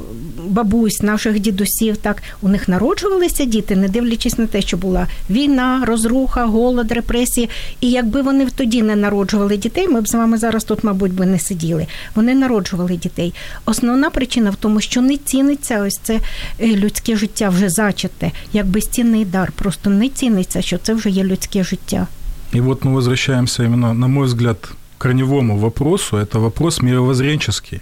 [0.47, 5.83] бабусь, наших дідусів, так у них народжувалися діти, не дивлячись на те, що була війна,
[5.85, 7.49] розруха, голод, репресії.
[7.81, 11.24] І якби вони тоді не народжували дітей, ми б з вами зараз тут, мабуть, би
[11.24, 11.86] не сиділи.
[12.14, 13.34] Вони народжували дітей.
[13.64, 16.20] Основна причина в тому, що не ціниться ось це
[16.60, 19.52] е, людське життя вже зачате, як безцінний дар.
[19.52, 22.06] Просто не ціниться, що це вже є людське життя.
[22.54, 26.16] И вот мы возвращаемся именно, на мой взгляд, к корневому вопросу.
[26.16, 27.80] Это вопрос мировоззренческий.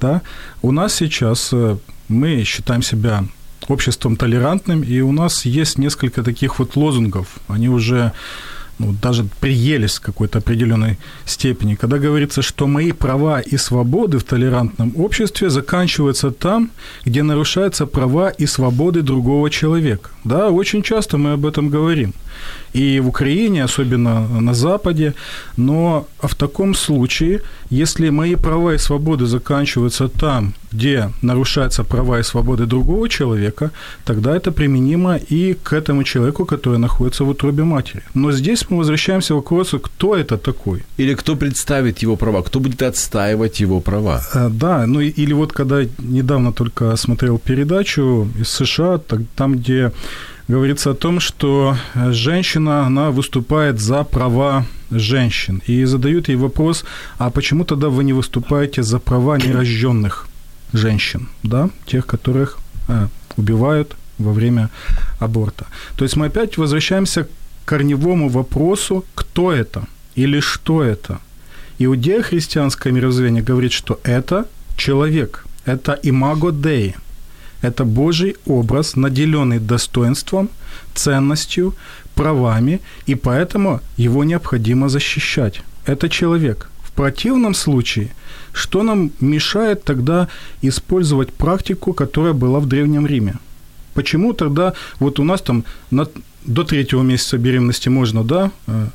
[0.00, 0.20] Да?
[0.62, 1.76] У нас сейчас э,
[2.08, 3.24] мы считаем себя
[3.68, 7.26] обществом толерантным, и у нас есть несколько таких вот лозунгов.
[7.48, 8.12] Они уже
[8.79, 14.23] ну, даже приелись в какой-то определенной степени, когда говорится, что мои права и свободы в
[14.23, 16.71] толерантном обществе заканчиваются там,
[17.05, 20.09] где нарушаются права и свободы другого человека.
[20.23, 22.13] Да, очень часто мы об этом говорим.
[22.75, 25.13] И в Украине, особенно на Западе,
[25.57, 32.23] но в таком случае, если мои права и свободы заканчиваются там, где нарушаются права и
[32.23, 33.71] свободы другого человека,
[34.05, 38.03] тогда это применимо и к этому человеку, который находится в утробе матери.
[38.13, 40.83] Но здесь мы возвращаемся к вопросу, кто это такой.
[40.99, 44.21] Или кто представит его права, кто будет отстаивать его права?
[44.35, 48.99] Э, Да, ну или вот когда недавно только смотрел передачу из США,
[49.35, 49.91] там, где
[50.49, 55.61] говорится о том, что э, женщина, она выступает за права женщин.
[55.69, 56.85] И задают ей вопрос,
[57.17, 60.27] а почему тогда вы не выступаете за права нерожденных
[60.73, 64.69] женщин, да, тех, которых э, убивают во время
[65.19, 65.65] аборта.
[65.95, 67.29] То есть мы опять возвращаемся к
[67.65, 69.83] корневому вопросу, кто это
[70.15, 71.19] или что это.
[71.79, 74.45] Иудео-христианское мировоззрение говорит, что это
[74.75, 76.95] человек, это имаго Dei,
[77.61, 80.49] это Божий образ, наделенный достоинством,
[80.93, 81.75] ценностью,
[82.15, 85.61] правами, и поэтому его необходимо защищать.
[85.85, 86.69] Это человек.
[86.83, 88.09] В противном случае,
[88.53, 90.27] что нам мешает тогда
[90.61, 93.35] использовать практику, которая была в Древнем Риме?
[93.99, 96.07] Почему тогда вот у нас там на,
[96.45, 98.51] до третьего месяца беременности можно, да,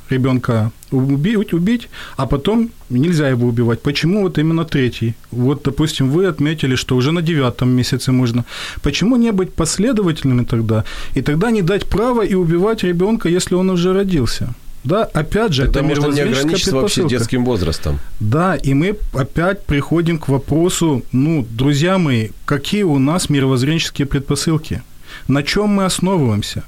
[0.09, 3.81] ребенка убить, убить, а потом нельзя его убивать.
[3.81, 5.13] Почему вот именно третий?
[5.29, 8.45] Вот, допустим, вы отметили, что уже на девятом месяце можно.
[8.81, 10.83] Почему не быть последовательными тогда?
[11.13, 14.55] И тогда не дать право и убивать ребенка, если он уже родился.
[14.83, 17.99] Да, опять же, Тогда это можно не ограничиться вообще детским возрастом.
[18.19, 24.81] Да, и мы опять приходим к вопросу, ну, друзья мои, какие у нас мировоззренческие предпосылки?
[25.27, 26.63] На чем мы основываемся?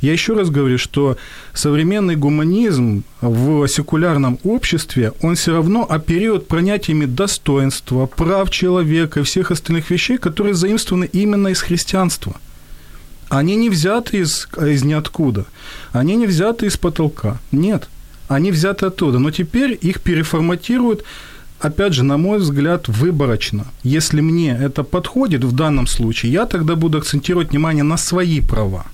[0.00, 1.16] Я еще раз говорю, что
[1.54, 9.50] современный гуманизм в секулярном обществе, он все равно оперирует понятиями достоинства, прав человека и всех
[9.50, 12.34] остальных вещей, которые заимствованы именно из христианства.
[13.28, 15.46] Они не взяты из, из ниоткуда,
[15.92, 17.38] они не взяты из потолка.
[17.50, 17.88] Нет,
[18.28, 19.18] они взяты оттуда.
[19.18, 21.04] Но теперь их переформатируют
[21.62, 23.64] опять же, на мой взгляд, выборочно.
[23.84, 28.84] Если мне это подходит в данном случае, я тогда буду акцентировать внимание на свои права,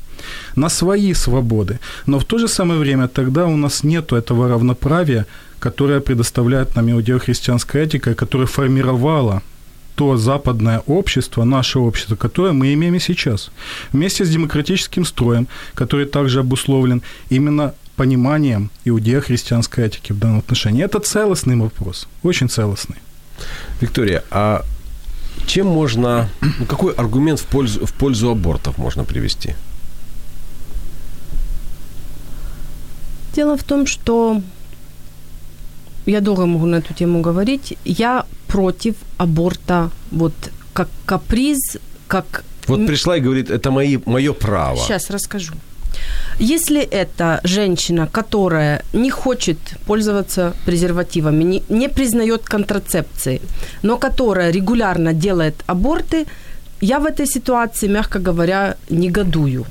[0.57, 1.79] на свои свободы.
[2.07, 5.27] Но в то же самое время тогда у нас нет этого равноправия,
[5.59, 9.43] которое предоставляет нам иудео-христианская этика, и которое формировало
[9.95, 13.51] то западное общество, наше общество, которое мы имеем и сейчас.
[13.93, 20.85] Вместе с демократическим строем, который также обусловлен именно пониманием иудео-христианской этики в данном отношении.
[20.85, 22.97] Это целостный вопрос, очень целостный.
[23.81, 24.65] Виктория, а
[25.47, 26.29] чем можно,
[26.59, 29.55] ну, какой аргумент в пользу, в пользу абортов можно привести?
[33.35, 34.43] Дело в том, что
[36.07, 37.77] я долго могу на эту тему говорить.
[37.85, 40.35] Я против аборта вот
[40.73, 44.79] как каприз, как Вот пришла и говорит, это мои, мое право.
[44.79, 45.53] Сейчас расскажу.
[46.39, 53.41] Если это женщина, которая не хочет пользоваться презервативами, не, не признает контрацепции,
[53.83, 56.27] но которая регулярно делает аборты,
[56.81, 59.67] я в этой ситуации, мягко говоря, негодую.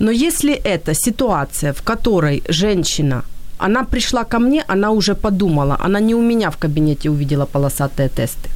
[0.00, 3.24] Но если это ситуация, в которой женщина
[3.58, 8.08] она пришла ко мне, она уже подумала, она не у меня в кабинете увидела полосатые
[8.08, 8.50] тесты.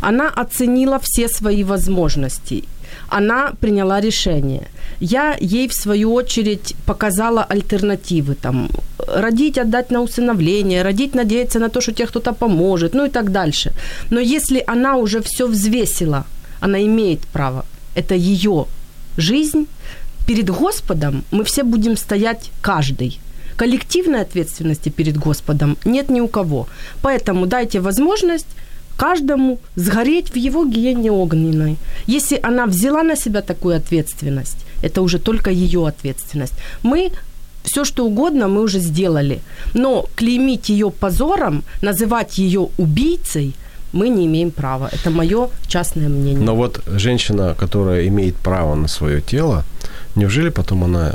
[0.00, 2.64] Она оценила все свои возможности
[3.08, 4.62] она приняла решение.
[5.00, 8.34] Я ей, в свою очередь, показала альтернативы.
[8.34, 13.10] Там, родить, отдать на усыновление, родить, надеяться на то, что тебе кто-то поможет, ну и
[13.10, 13.72] так дальше.
[14.10, 16.24] Но если она уже все взвесила,
[16.60, 17.64] она имеет право.
[17.94, 18.66] Это ее
[19.16, 19.66] жизнь.
[20.26, 23.18] Перед Господом мы все будем стоять каждый.
[23.58, 26.66] Коллективной ответственности перед Господом нет ни у кого.
[27.02, 28.46] Поэтому дайте возможность
[28.96, 31.76] каждому сгореть в его гиене огненной.
[32.06, 36.54] Если она взяла на себя такую ответственность, это уже только ее ответственность.
[36.82, 37.10] Мы
[37.64, 39.40] все что угодно мы уже сделали,
[39.74, 43.54] но клеймить ее позором, называть ее убийцей
[43.92, 44.88] мы не имеем права.
[44.92, 46.44] Это мое частное мнение.
[46.44, 49.64] Но вот женщина, которая имеет право на свое тело,
[50.14, 51.14] неужели потом она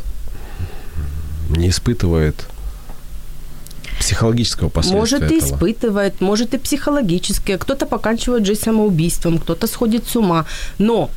[1.58, 2.48] не испытывает
[4.00, 5.50] психологического последствия Может, и этого.
[5.50, 7.58] испытывает, может, и психологическое.
[7.58, 10.46] Кто-то поканчивает жизнь самоубийством, кто-то сходит с ума.
[10.78, 11.10] Но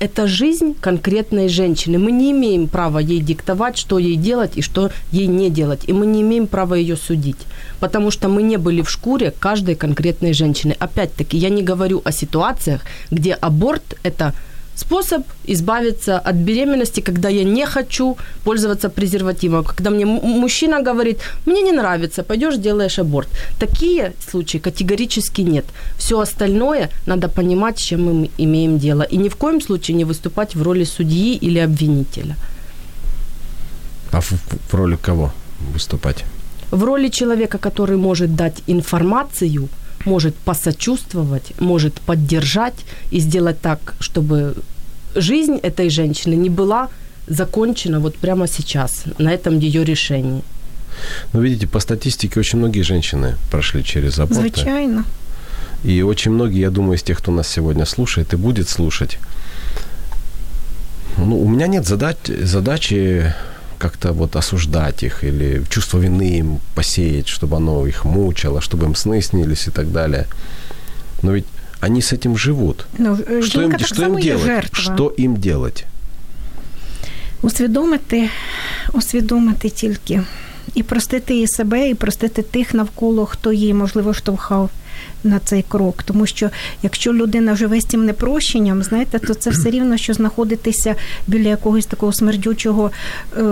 [0.00, 1.98] это жизнь конкретной женщины.
[1.98, 5.82] Мы не имеем права ей диктовать, что ей делать и что ей не делать.
[5.86, 7.38] И мы не имеем права ее судить.
[7.78, 10.76] Потому что мы не были в шкуре каждой конкретной женщины.
[10.78, 14.34] Опять-таки, я не говорю о ситуациях, где аборт– это
[14.74, 21.62] способ избавиться от беременности, когда я не хочу пользоваться презервативом, когда мне мужчина говорит, мне
[21.62, 23.28] не нравится, пойдешь делаешь аборт.
[23.58, 25.64] Такие случаи категорически нет.
[25.98, 29.02] Все остальное надо понимать, с чем мы имеем дело.
[29.02, 32.36] И ни в коем случае не выступать в роли судьи или обвинителя.
[34.12, 34.32] А в,
[34.70, 35.32] в роли кого
[35.72, 36.24] выступать?
[36.70, 39.68] В роли человека, который может дать информацию–
[40.04, 44.54] может посочувствовать, может поддержать и сделать так, чтобы
[45.14, 46.88] жизнь этой женщины не была
[47.26, 50.42] закончена вот прямо сейчас, на этом ее решении.
[51.32, 54.42] Ну, видите, по статистике очень многие женщины прошли через аборты.
[54.42, 55.04] Звичайно.
[55.82, 59.18] И очень многие, я думаю, из тех, кто нас сегодня слушает и будет слушать,
[61.18, 63.34] ну, у меня нет задач, задачи
[63.77, 68.95] как-то вот осуждать их или чувство вины им посеять, чтобы оно их мучило, чтобы им
[68.95, 70.25] сны снились и так далее.
[71.21, 71.45] Но ведь
[71.79, 72.85] они с этим живут.
[72.97, 74.45] Ну, что им, так что им делать?
[74.45, 74.95] Жертва.
[74.95, 75.85] Що їм делать?
[77.41, 78.29] Усвідомити,
[78.93, 80.21] усвідомити тільки
[80.75, 84.69] і простити і себе, і простити тих навколо, хто її, можливо, штовхав
[85.24, 86.02] На цей крок.
[86.02, 86.50] Тому що
[86.82, 90.94] якщо людина живе з цим непрощенням, знаєте, то це все рівно, що знаходитися
[91.26, 92.90] біля якогось такого смердючого
[93.36, 93.42] е,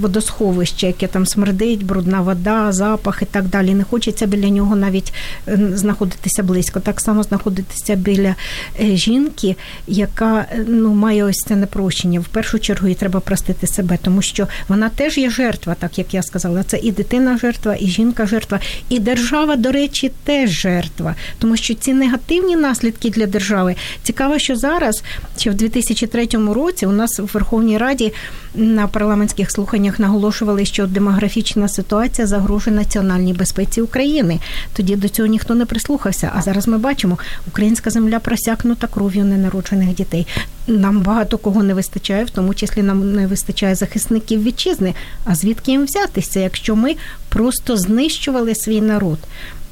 [0.00, 3.74] водосховища, яке там смердить, брудна вода, запах і так далі.
[3.74, 5.12] Не хочеться біля нього навіть
[5.48, 6.80] е, знаходитися близько.
[6.80, 8.34] Так само знаходитися біля
[8.80, 9.56] е, жінки,
[9.86, 12.20] яка ну, має ось це непрощення.
[12.20, 16.14] В першу чергу їй треба простити себе, тому що вона теж є жертва, так як
[16.14, 16.62] я сказала.
[16.62, 21.74] Це і дитина жертва, і жінка жертва, і держава, до речі, теж жертва, тому що
[21.74, 25.02] ці негативні наслідки для держави цікаво, що зараз,
[25.38, 28.12] ще в 2003 році, у нас в Верховній Раді
[28.54, 34.38] на парламентських слуханнях наголошували, що демографічна ситуація загрожує національній безпеці України.
[34.72, 36.32] Тоді до цього ніхто не прислухався.
[36.36, 37.18] А зараз ми бачимо,
[37.48, 40.26] українська земля просякнута кров'ю ненароджених дітей.
[40.66, 44.94] Нам багато кого не вистачає, в тому числі нам не вистачає захисників вітчизни.
[45.24, 46.96] А звідки їм взятися, якщо ми
[47.28, 49.18] просто знищували свій народ?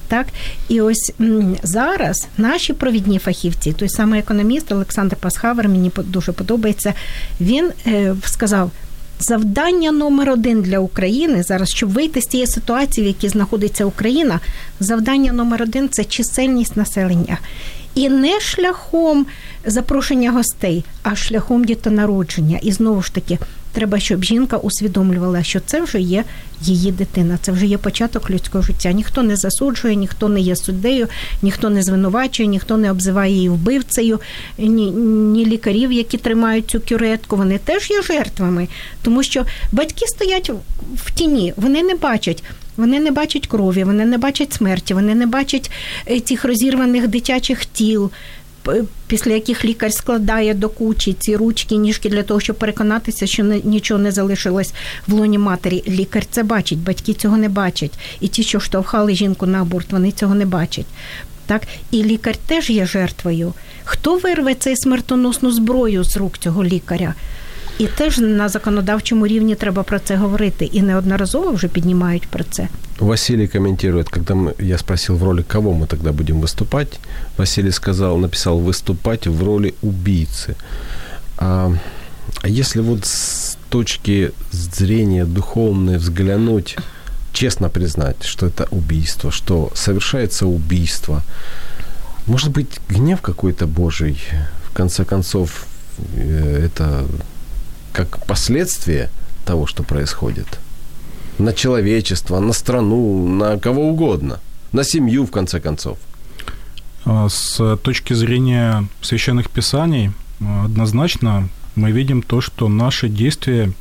[0.08, 0.26] Так
[0.68, 1.12] і ось
[1.62, 6.94] зараз наші провідні фахівці, той самий економіст Олександр Пасхавер, мені дуже подобається.
[7.40, 8.70] Він е, сказав.
[9.20, 14.40] Завдання номер один для України зараз, щоб вийти з тієї ситуації, в якій знаходиться Україна,
[14.80, 17.38] завдання номер один це чисельність населення.
[17.94, 19.26] І не шляхом
[19.66, 22.58] запрошення гостей, а шляхом дітонародження.
[22.62, 23.38] І знову ж таки,
[23.72, 26.24] треба, щоб жінка усвідомлювала, що це вже є
[26.60, 28.92] її дитина, це вже є початок людського життя.
[28.92, 31.08] Ніхто не засуджує, ніхто не є суддею,
[31.42, 34.20] ніхто не звинувачує, ніхто не обзиває її вбивцею,
[34.58, 34.90] ні,
[35.32, 37.36] ні лікарів, які тримають цю кюретку.
[37.36, 38.68] Вони теж є жертвами,
[39.02, 40.50] тому що батьки стоять
[40.96, 42.44] в тіні, вони не бачать.
[42.76, 45.70] Вони не бачать крові, вони не бачать смерті, вони не бачать
[46.24, 48.10] цих розірваних дитячих тіл,
[49.06, 54.00] після яких лікар складає до кучі ці ручки, ніжки для того, щоб переконатися, що нічого
[54.00, 54.72] не залишилось
[55.06, 55.84] в лоні матері.
[55.88, 57.98] Лікар це бачить, батьки цього не бачать.
[58.20, 60.86] І ті, що штовхали жінку на аборт, вони цього не бачать.
[61.46, 61.62] Так?
[61.90, 63.54] І лікар теж є жертвою.
[63.84, 67.14] Хто вирве цей смертоносну зброю з рук цього лікаря?
[67.77, 70.65] І теж на законодавчому рівні треба про це говорити.
[70.65, 72.67] І неодноразово вже піднімають про це.
[72.99, 76.99] Василий комментирует, когда мы, я спросил в роли кого мы тогда будем выступать,
[77.37, 80.55] Василий сказал, написал выступать в роли убийцы.
[81.37, 81.71] А,
[82.43, 86.77] а если вот с точки зрения духовной взглянуть,
[87.33, 91.23] честно признать, что это убийство, что совершается убийство,
[92.27, 94.17] может быть, гнев какой-то Божий,
[94.69, 95.65] в конце концов,
[96.15, 97.05] э, это
[97.98, 99.10] как последствие
[99.44, 100.60] того, что происходит?
[101.38, 104.38] На человечество, на страну, на кого угодно,
[104.70, 105.98] на семью, в конце концов.
[107.04, 113.72] А, с точки зрения священных писаний, а, однозначно мы видим то, что наши действия,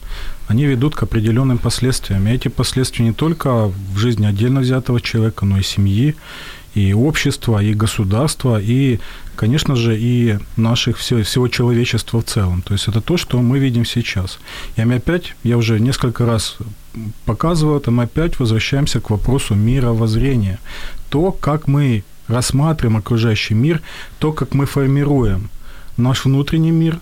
[0.48, 2.28] они ведут к определенным последствиям.
[2.28, 6.16] И эти последствия не только в жизни отдельно взятого человека, но и семьи,
[6.78, 9.00] и общества, и государства, и,
[9.36, 12.62] конечно же, и наших всего, всего человечества в целом.
[12.62, 14.40] То есть это то, что мы видим сейчас.
[14.76, 16.58] И мы опять, я уже несколько раз
[17.26, 20.60] показывал это, мы опять возвращаемся к вопросу мировоззрения.
[21.10, 23.82] То, как мы рассматриваем окружающий мир,
[24.20, 25.50] то, как мы формируем
[25.98, 27.00] наш внутренний мир,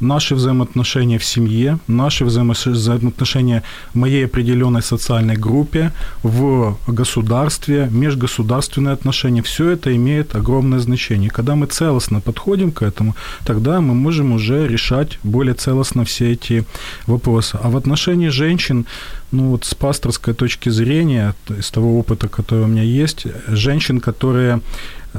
[0.00, 5.92] наши взаимоотношения в семье, наши взаимоотношения в моей определенной социальной группе,
[6.22, 11.30] в государстве, межгосударственные отношения, все это имеет огромное значение.
[11.30, 16.64] Когда мы целостно подходим к этому, тогда мы можем уже решать более целостно все эти
[17.06, 17.58] вопросы.
[17.62, 18.86] А в отношении женщин,
[19.32, 24.60] ну вот с пасторской точки зрения, из того опыта, который у меня есть, женщин, которые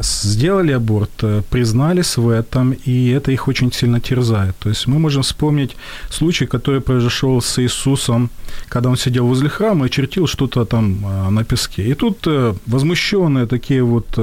[0.03, 4.55] сделали аборт, э, признались в этом, и это их очень сильно терзает.
[4.59, 5.75] То есть мы можем вспомнить
[6.09, 8.29] случай, который произошел с Иисусом,
[8.69, 11.83] когда он сидел возле храма и чертил что-то там э, на песке.
[11.83, 14.19] И тут э, возмущенные такие вот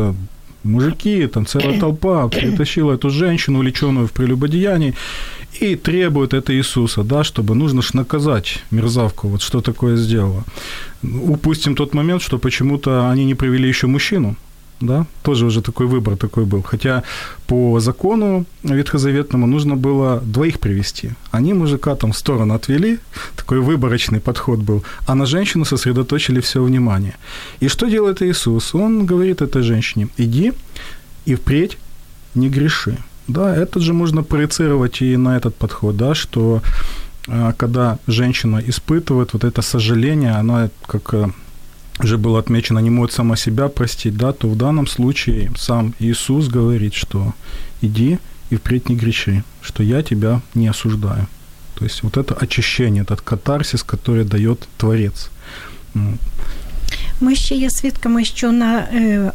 [0.65, 4.95] мужики, там целая толпа притащила эту женщину, увлеченную в прелюбодеянии,
[5.61, 10.45] и требует это Иисуса, да, чтобы нужно ж наказать мерзавку, вот что такое сделала.
[11.03, 14.37] Упустим тот момент, что почему-то они не привели еще мужчину,
[14.87, 16.63] да, тоже уже такой выбор такой был.
[16.63, 17.03] Хотя
[17.47, 21.11] по закону ветхозаветному нужно было двоих привести.
[21.31, 22.99] Они мужика там в сторону отвели,
[23.37, 27.15] такой выборочный подход был, а на женщину сосредоточили все внимание.
[27.61, 28.75] И что делает Иисус?
[28.75, 30.53] Он говорит этой женщине, иди
[31.27, 31.79] и впредь
[32.35, 32.97] не греши.
[33.29, 36.61] Да, это же можно проецировать и на этот подход, да, что
[37.29, 41.31] а, когда женщина испытывает вот это сожаление, она как э,
[41.99, 46.49] уже было отмечено, не может сама себя простить, да, то в данном случае сам Иисус
[46.49, 47.35] говорит, что
[47.83, 48.19] иди
[48.51, 51.27] и впредь не греши, что я тебя не осуждаю.
[51.75, 55.31] То есть вот это очищение, этот катарсис, который дает Творец.
[57.21, 59.33] Ми ще є свідками, що на е,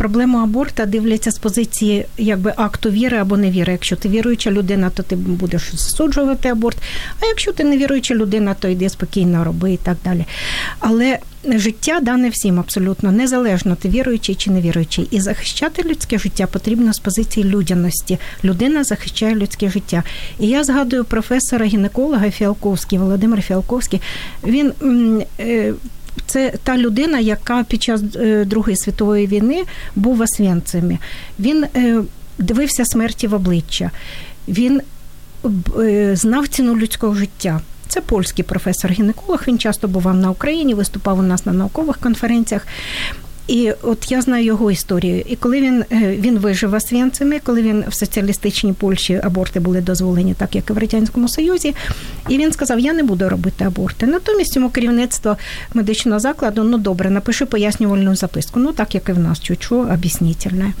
[0.00, 3.72] проблему аборта дивляться з позиції якби акту віри або невіри.
[3.72, 6.78] Якщо ти віруюча людина, то ти будеш засуджувати аборт.
[7.20, 10.24] А якщо ти не віруюча людина, то йди спокійно роби і так далі.
[10.78, 15.08] Але життя дане всім абсолютно незалежно, ти віруючий чи не віруючий.
[15.10, 18.18] І захищати людське життя потрібно з позиції людяності.
[18.44, 20.02] Людина захищає людське життя.
[20.38, 24.00] І я згадую професора гінеколога Фіалковський, Володимир Фіалковський.
[24.44, 24.72] Він
[25.40, 25.74] е,
[26.26, 29.62] це та людина, яка під час е, Другої світової війни
[29.96, 30.98] був в Освенцимі.
[31.38, 32.02] Він е,
[32.38, 33.90] дивився смерті в обличчя,
[34.48, 34.80] він
[35.78, 37.60] е, знав ціну людського життя.
[37.88, 39.44] Це польський професор-гінеколог.
[39.48, 42.66] Він часто бував на Україні, виступав у нас на наукових конференціях.
[43.50, 45.22] І от я знаю його історію.
[45.26, 50.34] І коли він е, він вижив Освєнцими, коли він в соціалістичній Польщі аборти були дозволені,
[50.34, 51.74] так як і в Радянському Союзі,
[52.28, 54.06] і він сказав: Я не буду робити аборти.
[54.06, 55.36] Натомість йому керівництво
[55.74, 58.60] медичного закладу, ну добре, напиши пояснювальну записку.
[58.60, 60.72] Ну так як і в нас, чуть-чуть об'яснительне.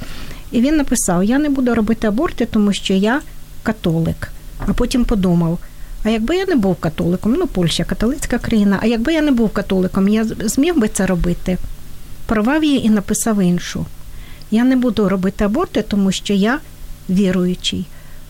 [0.52, 3.20] І він написав: Я не буду робити аборти, тому що я
[3.62, 4.32] католик.
[4.66, 5.58] А потім подумав.
[6.04, 9.50] А якби я не був католиком, ну Польща католицька країна, а якби я не був
[9.50, 11.58] католиком, я зміг би це робити
[12.29, 13.85] порвав її і написав іншу.
[14.51, 16.59] Я не буду робити аборти, тому що я
[17.09, 17.85] віруючий.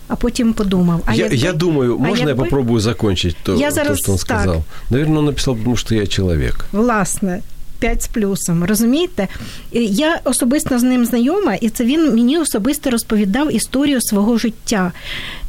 [0.08, 1.02] А потім подумав.
[1.06, 2.30] А я, якби, я думаю, можна якби...
[2.30, 4.54] я попробую закончить то, я зараз, то, що він сказав?
[4.56, 4.90] Так.
[4.90, 6.64] Наверное, он написав, тому що я чоловік.
[6.72, 7.40] Власне.
[7.78, 9.28] 5 з плюсом, розумієте?
[9.72, 14.92] Я особисто з ним знайома, і це він мені особисто розповідав історію свого життя.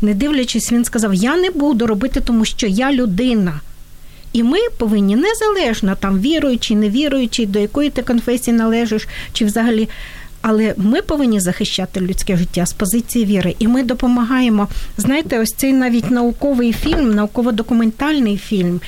[0.01, 3.59] Не дивлячись, він сказав: Я не буду робити, тому що я людина.
[4.32, 9.88] І ми повинні незалежно там віруючи, не віруючи, до якої ти конфесії належиш, чи взагалі.
[10.42, 14.68] Але ми повинні захищати людське життя з позиції віри, і ми допомагаємо.
[14.96, 18.80] Знаєте, ось цей навіть науковий фільм, науково-документальний фільм.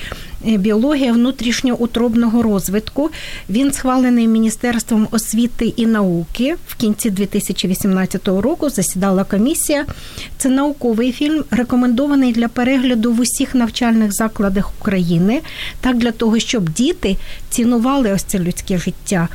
[0.47, 3.09] Е, біологія внутрішньоутробного розвитку.
[3.49, 6.55] Він схвалений Міністерством освіти і науки.
[6.67, 9.85] В кінці 2018 року засідала комісія.
[10.37, 15.41] Це науковий фільм, рекомендований для перегляду в усіх навчальних закладах України,
[15.81, 17.17] так для того, щоб діти
[17.49, 19.27] цінували ось це людське життя.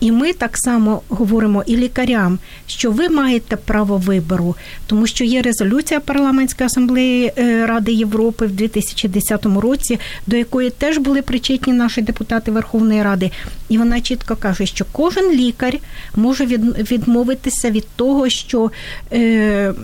[0.00, 5.42] І ми так само говоримо і лікарям, що ви маєте право вибору, тому що є
[5.42, 12.02] резолюція парламентської асамблеї е, Ради Європи в 2010 році, до якої теж були причетні наші
[12.02, 13.30] депутати Верховної Ради,
[13.68, 15.74] і вона чітко каже, що кожен лікар
[16.16, 18.70] може відмовитися від того, що
[19.12, 19.74] е,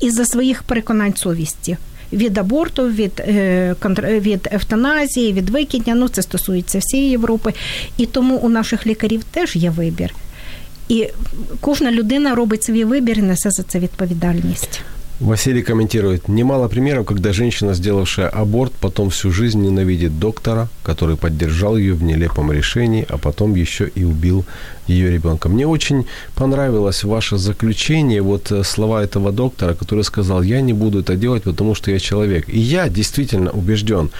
[0.00, 1.76] із-за своїх переконань совісті
[2.12, 5.94] від аборту, від е, від евтаназії, від викидня.
[5.94, 7.52] Ну це стосується всієї Європи.
[7.96, 10.14] І тому у наших лікарів теж є вибір.
[10.88, 11.08] І
[11.60, 14.80] кожна людина робить свій вибір і несе за це відповідальність.
[15.20, 21.76] Василий комментирует, немало примеров, когда женщина, сделавшая аборт, потом всю жизнь ненавидит доктора, который поддержал
[21.76, 24.46] ее в нелепом решении, а потом еще и убил
[24.86, 25.50] ее ребенка.
[25.50, 31.00] Мне очень понравилось ваше заключение, вот э, слова этого доктора, который сказал, я не буду
[31.00, 32.48] это делать, потому что я человек.
[32.48, 34.10] И я действительно убежден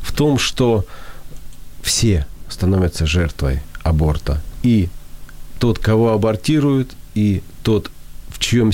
[0.00, 0.84] в том, что
[1.82, 4.42] все становятся жертвой аборта.
[4.64, 4.88] И
[5.60, 7.92] тот, кого абортируют, и тот,
[8.28, 8.72] в чьем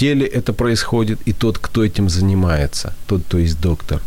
[0.00, 4.00] теле это происходит, и тот, кто этим занимается, тот, то есть доктор.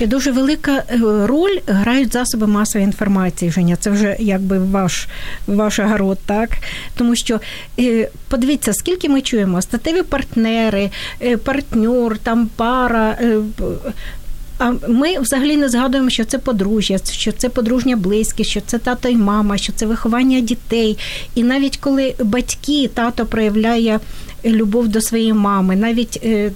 [0.00, 0.84] І дуже велика
[1.24, 3.76] роль грають засоби масової інформації, Женя.
[3.80, 5.08] Це вже якби ваш
[5.46, 6.50] ваш огород, так?
[6.96, 7.40] Тому що
[8.28, 10.90] подивіться, скільки ми чуємо, статеві партнери,
[11.44, 13.18] партнер, там пара.
[14.58, 19.08] А ми взагалі не згадуємо, що це подружжя, що це подружня близькість, що це тато
[19.08, 20.98] і мама, що це виховання дітей.
[21.34, 24.00] І навіть коли батьки, тато проявляє
[24.50, 26.50] любов до своєї мами, навіть е,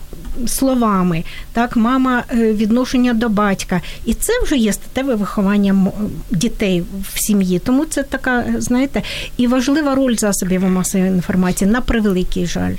[0.47, 3.81] словами, так, мама е, відношення до батька.
[4.05, 5.93] І це вже є статеве виховання
[6.31, 6.83] дітей
[7.13, 7.59] в сім'ї.
[7.59, 9.03] Тому це така, знаєте,
[9.37, 12.75] і важлива роль засобів масової інформації на превеликий жаль.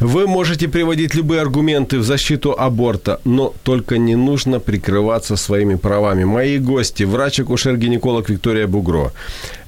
[0.00, 6.24] Вы можете приводить любые аргументы в защиту аборта, но только не нужно прикрываться своими правами.
[6.24, 9.12] Мои гости, врач-акушер-гинеколог Виктория Бугро,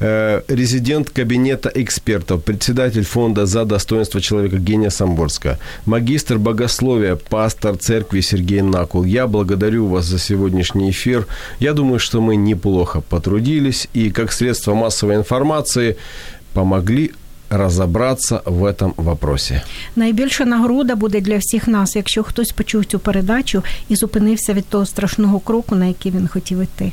[0.00, 8.20] э, резидент кабинета экспертов, председатель фонда «За достоинство человека» Гения Самборска, магистр богословия, пастор церкви
[8.20, 9.04] Сергей Накул.
[9.04, 11.26] Я благодарю вас за сегодняшний эфир.
[11.58, 15.96] Я думаю, что мы неплохо потрудились и как средство массовой информации
[16.52, 17.12] помогли
[17.50, 19.60] розібратися в этом вопросі.
[19.96, 24.86] Найбільша нагорода буде для всіх нас, якщо хтось почув цю передачу і зупинився від того
[24.86, 26.92] страшного кроку, на який він хотів йти.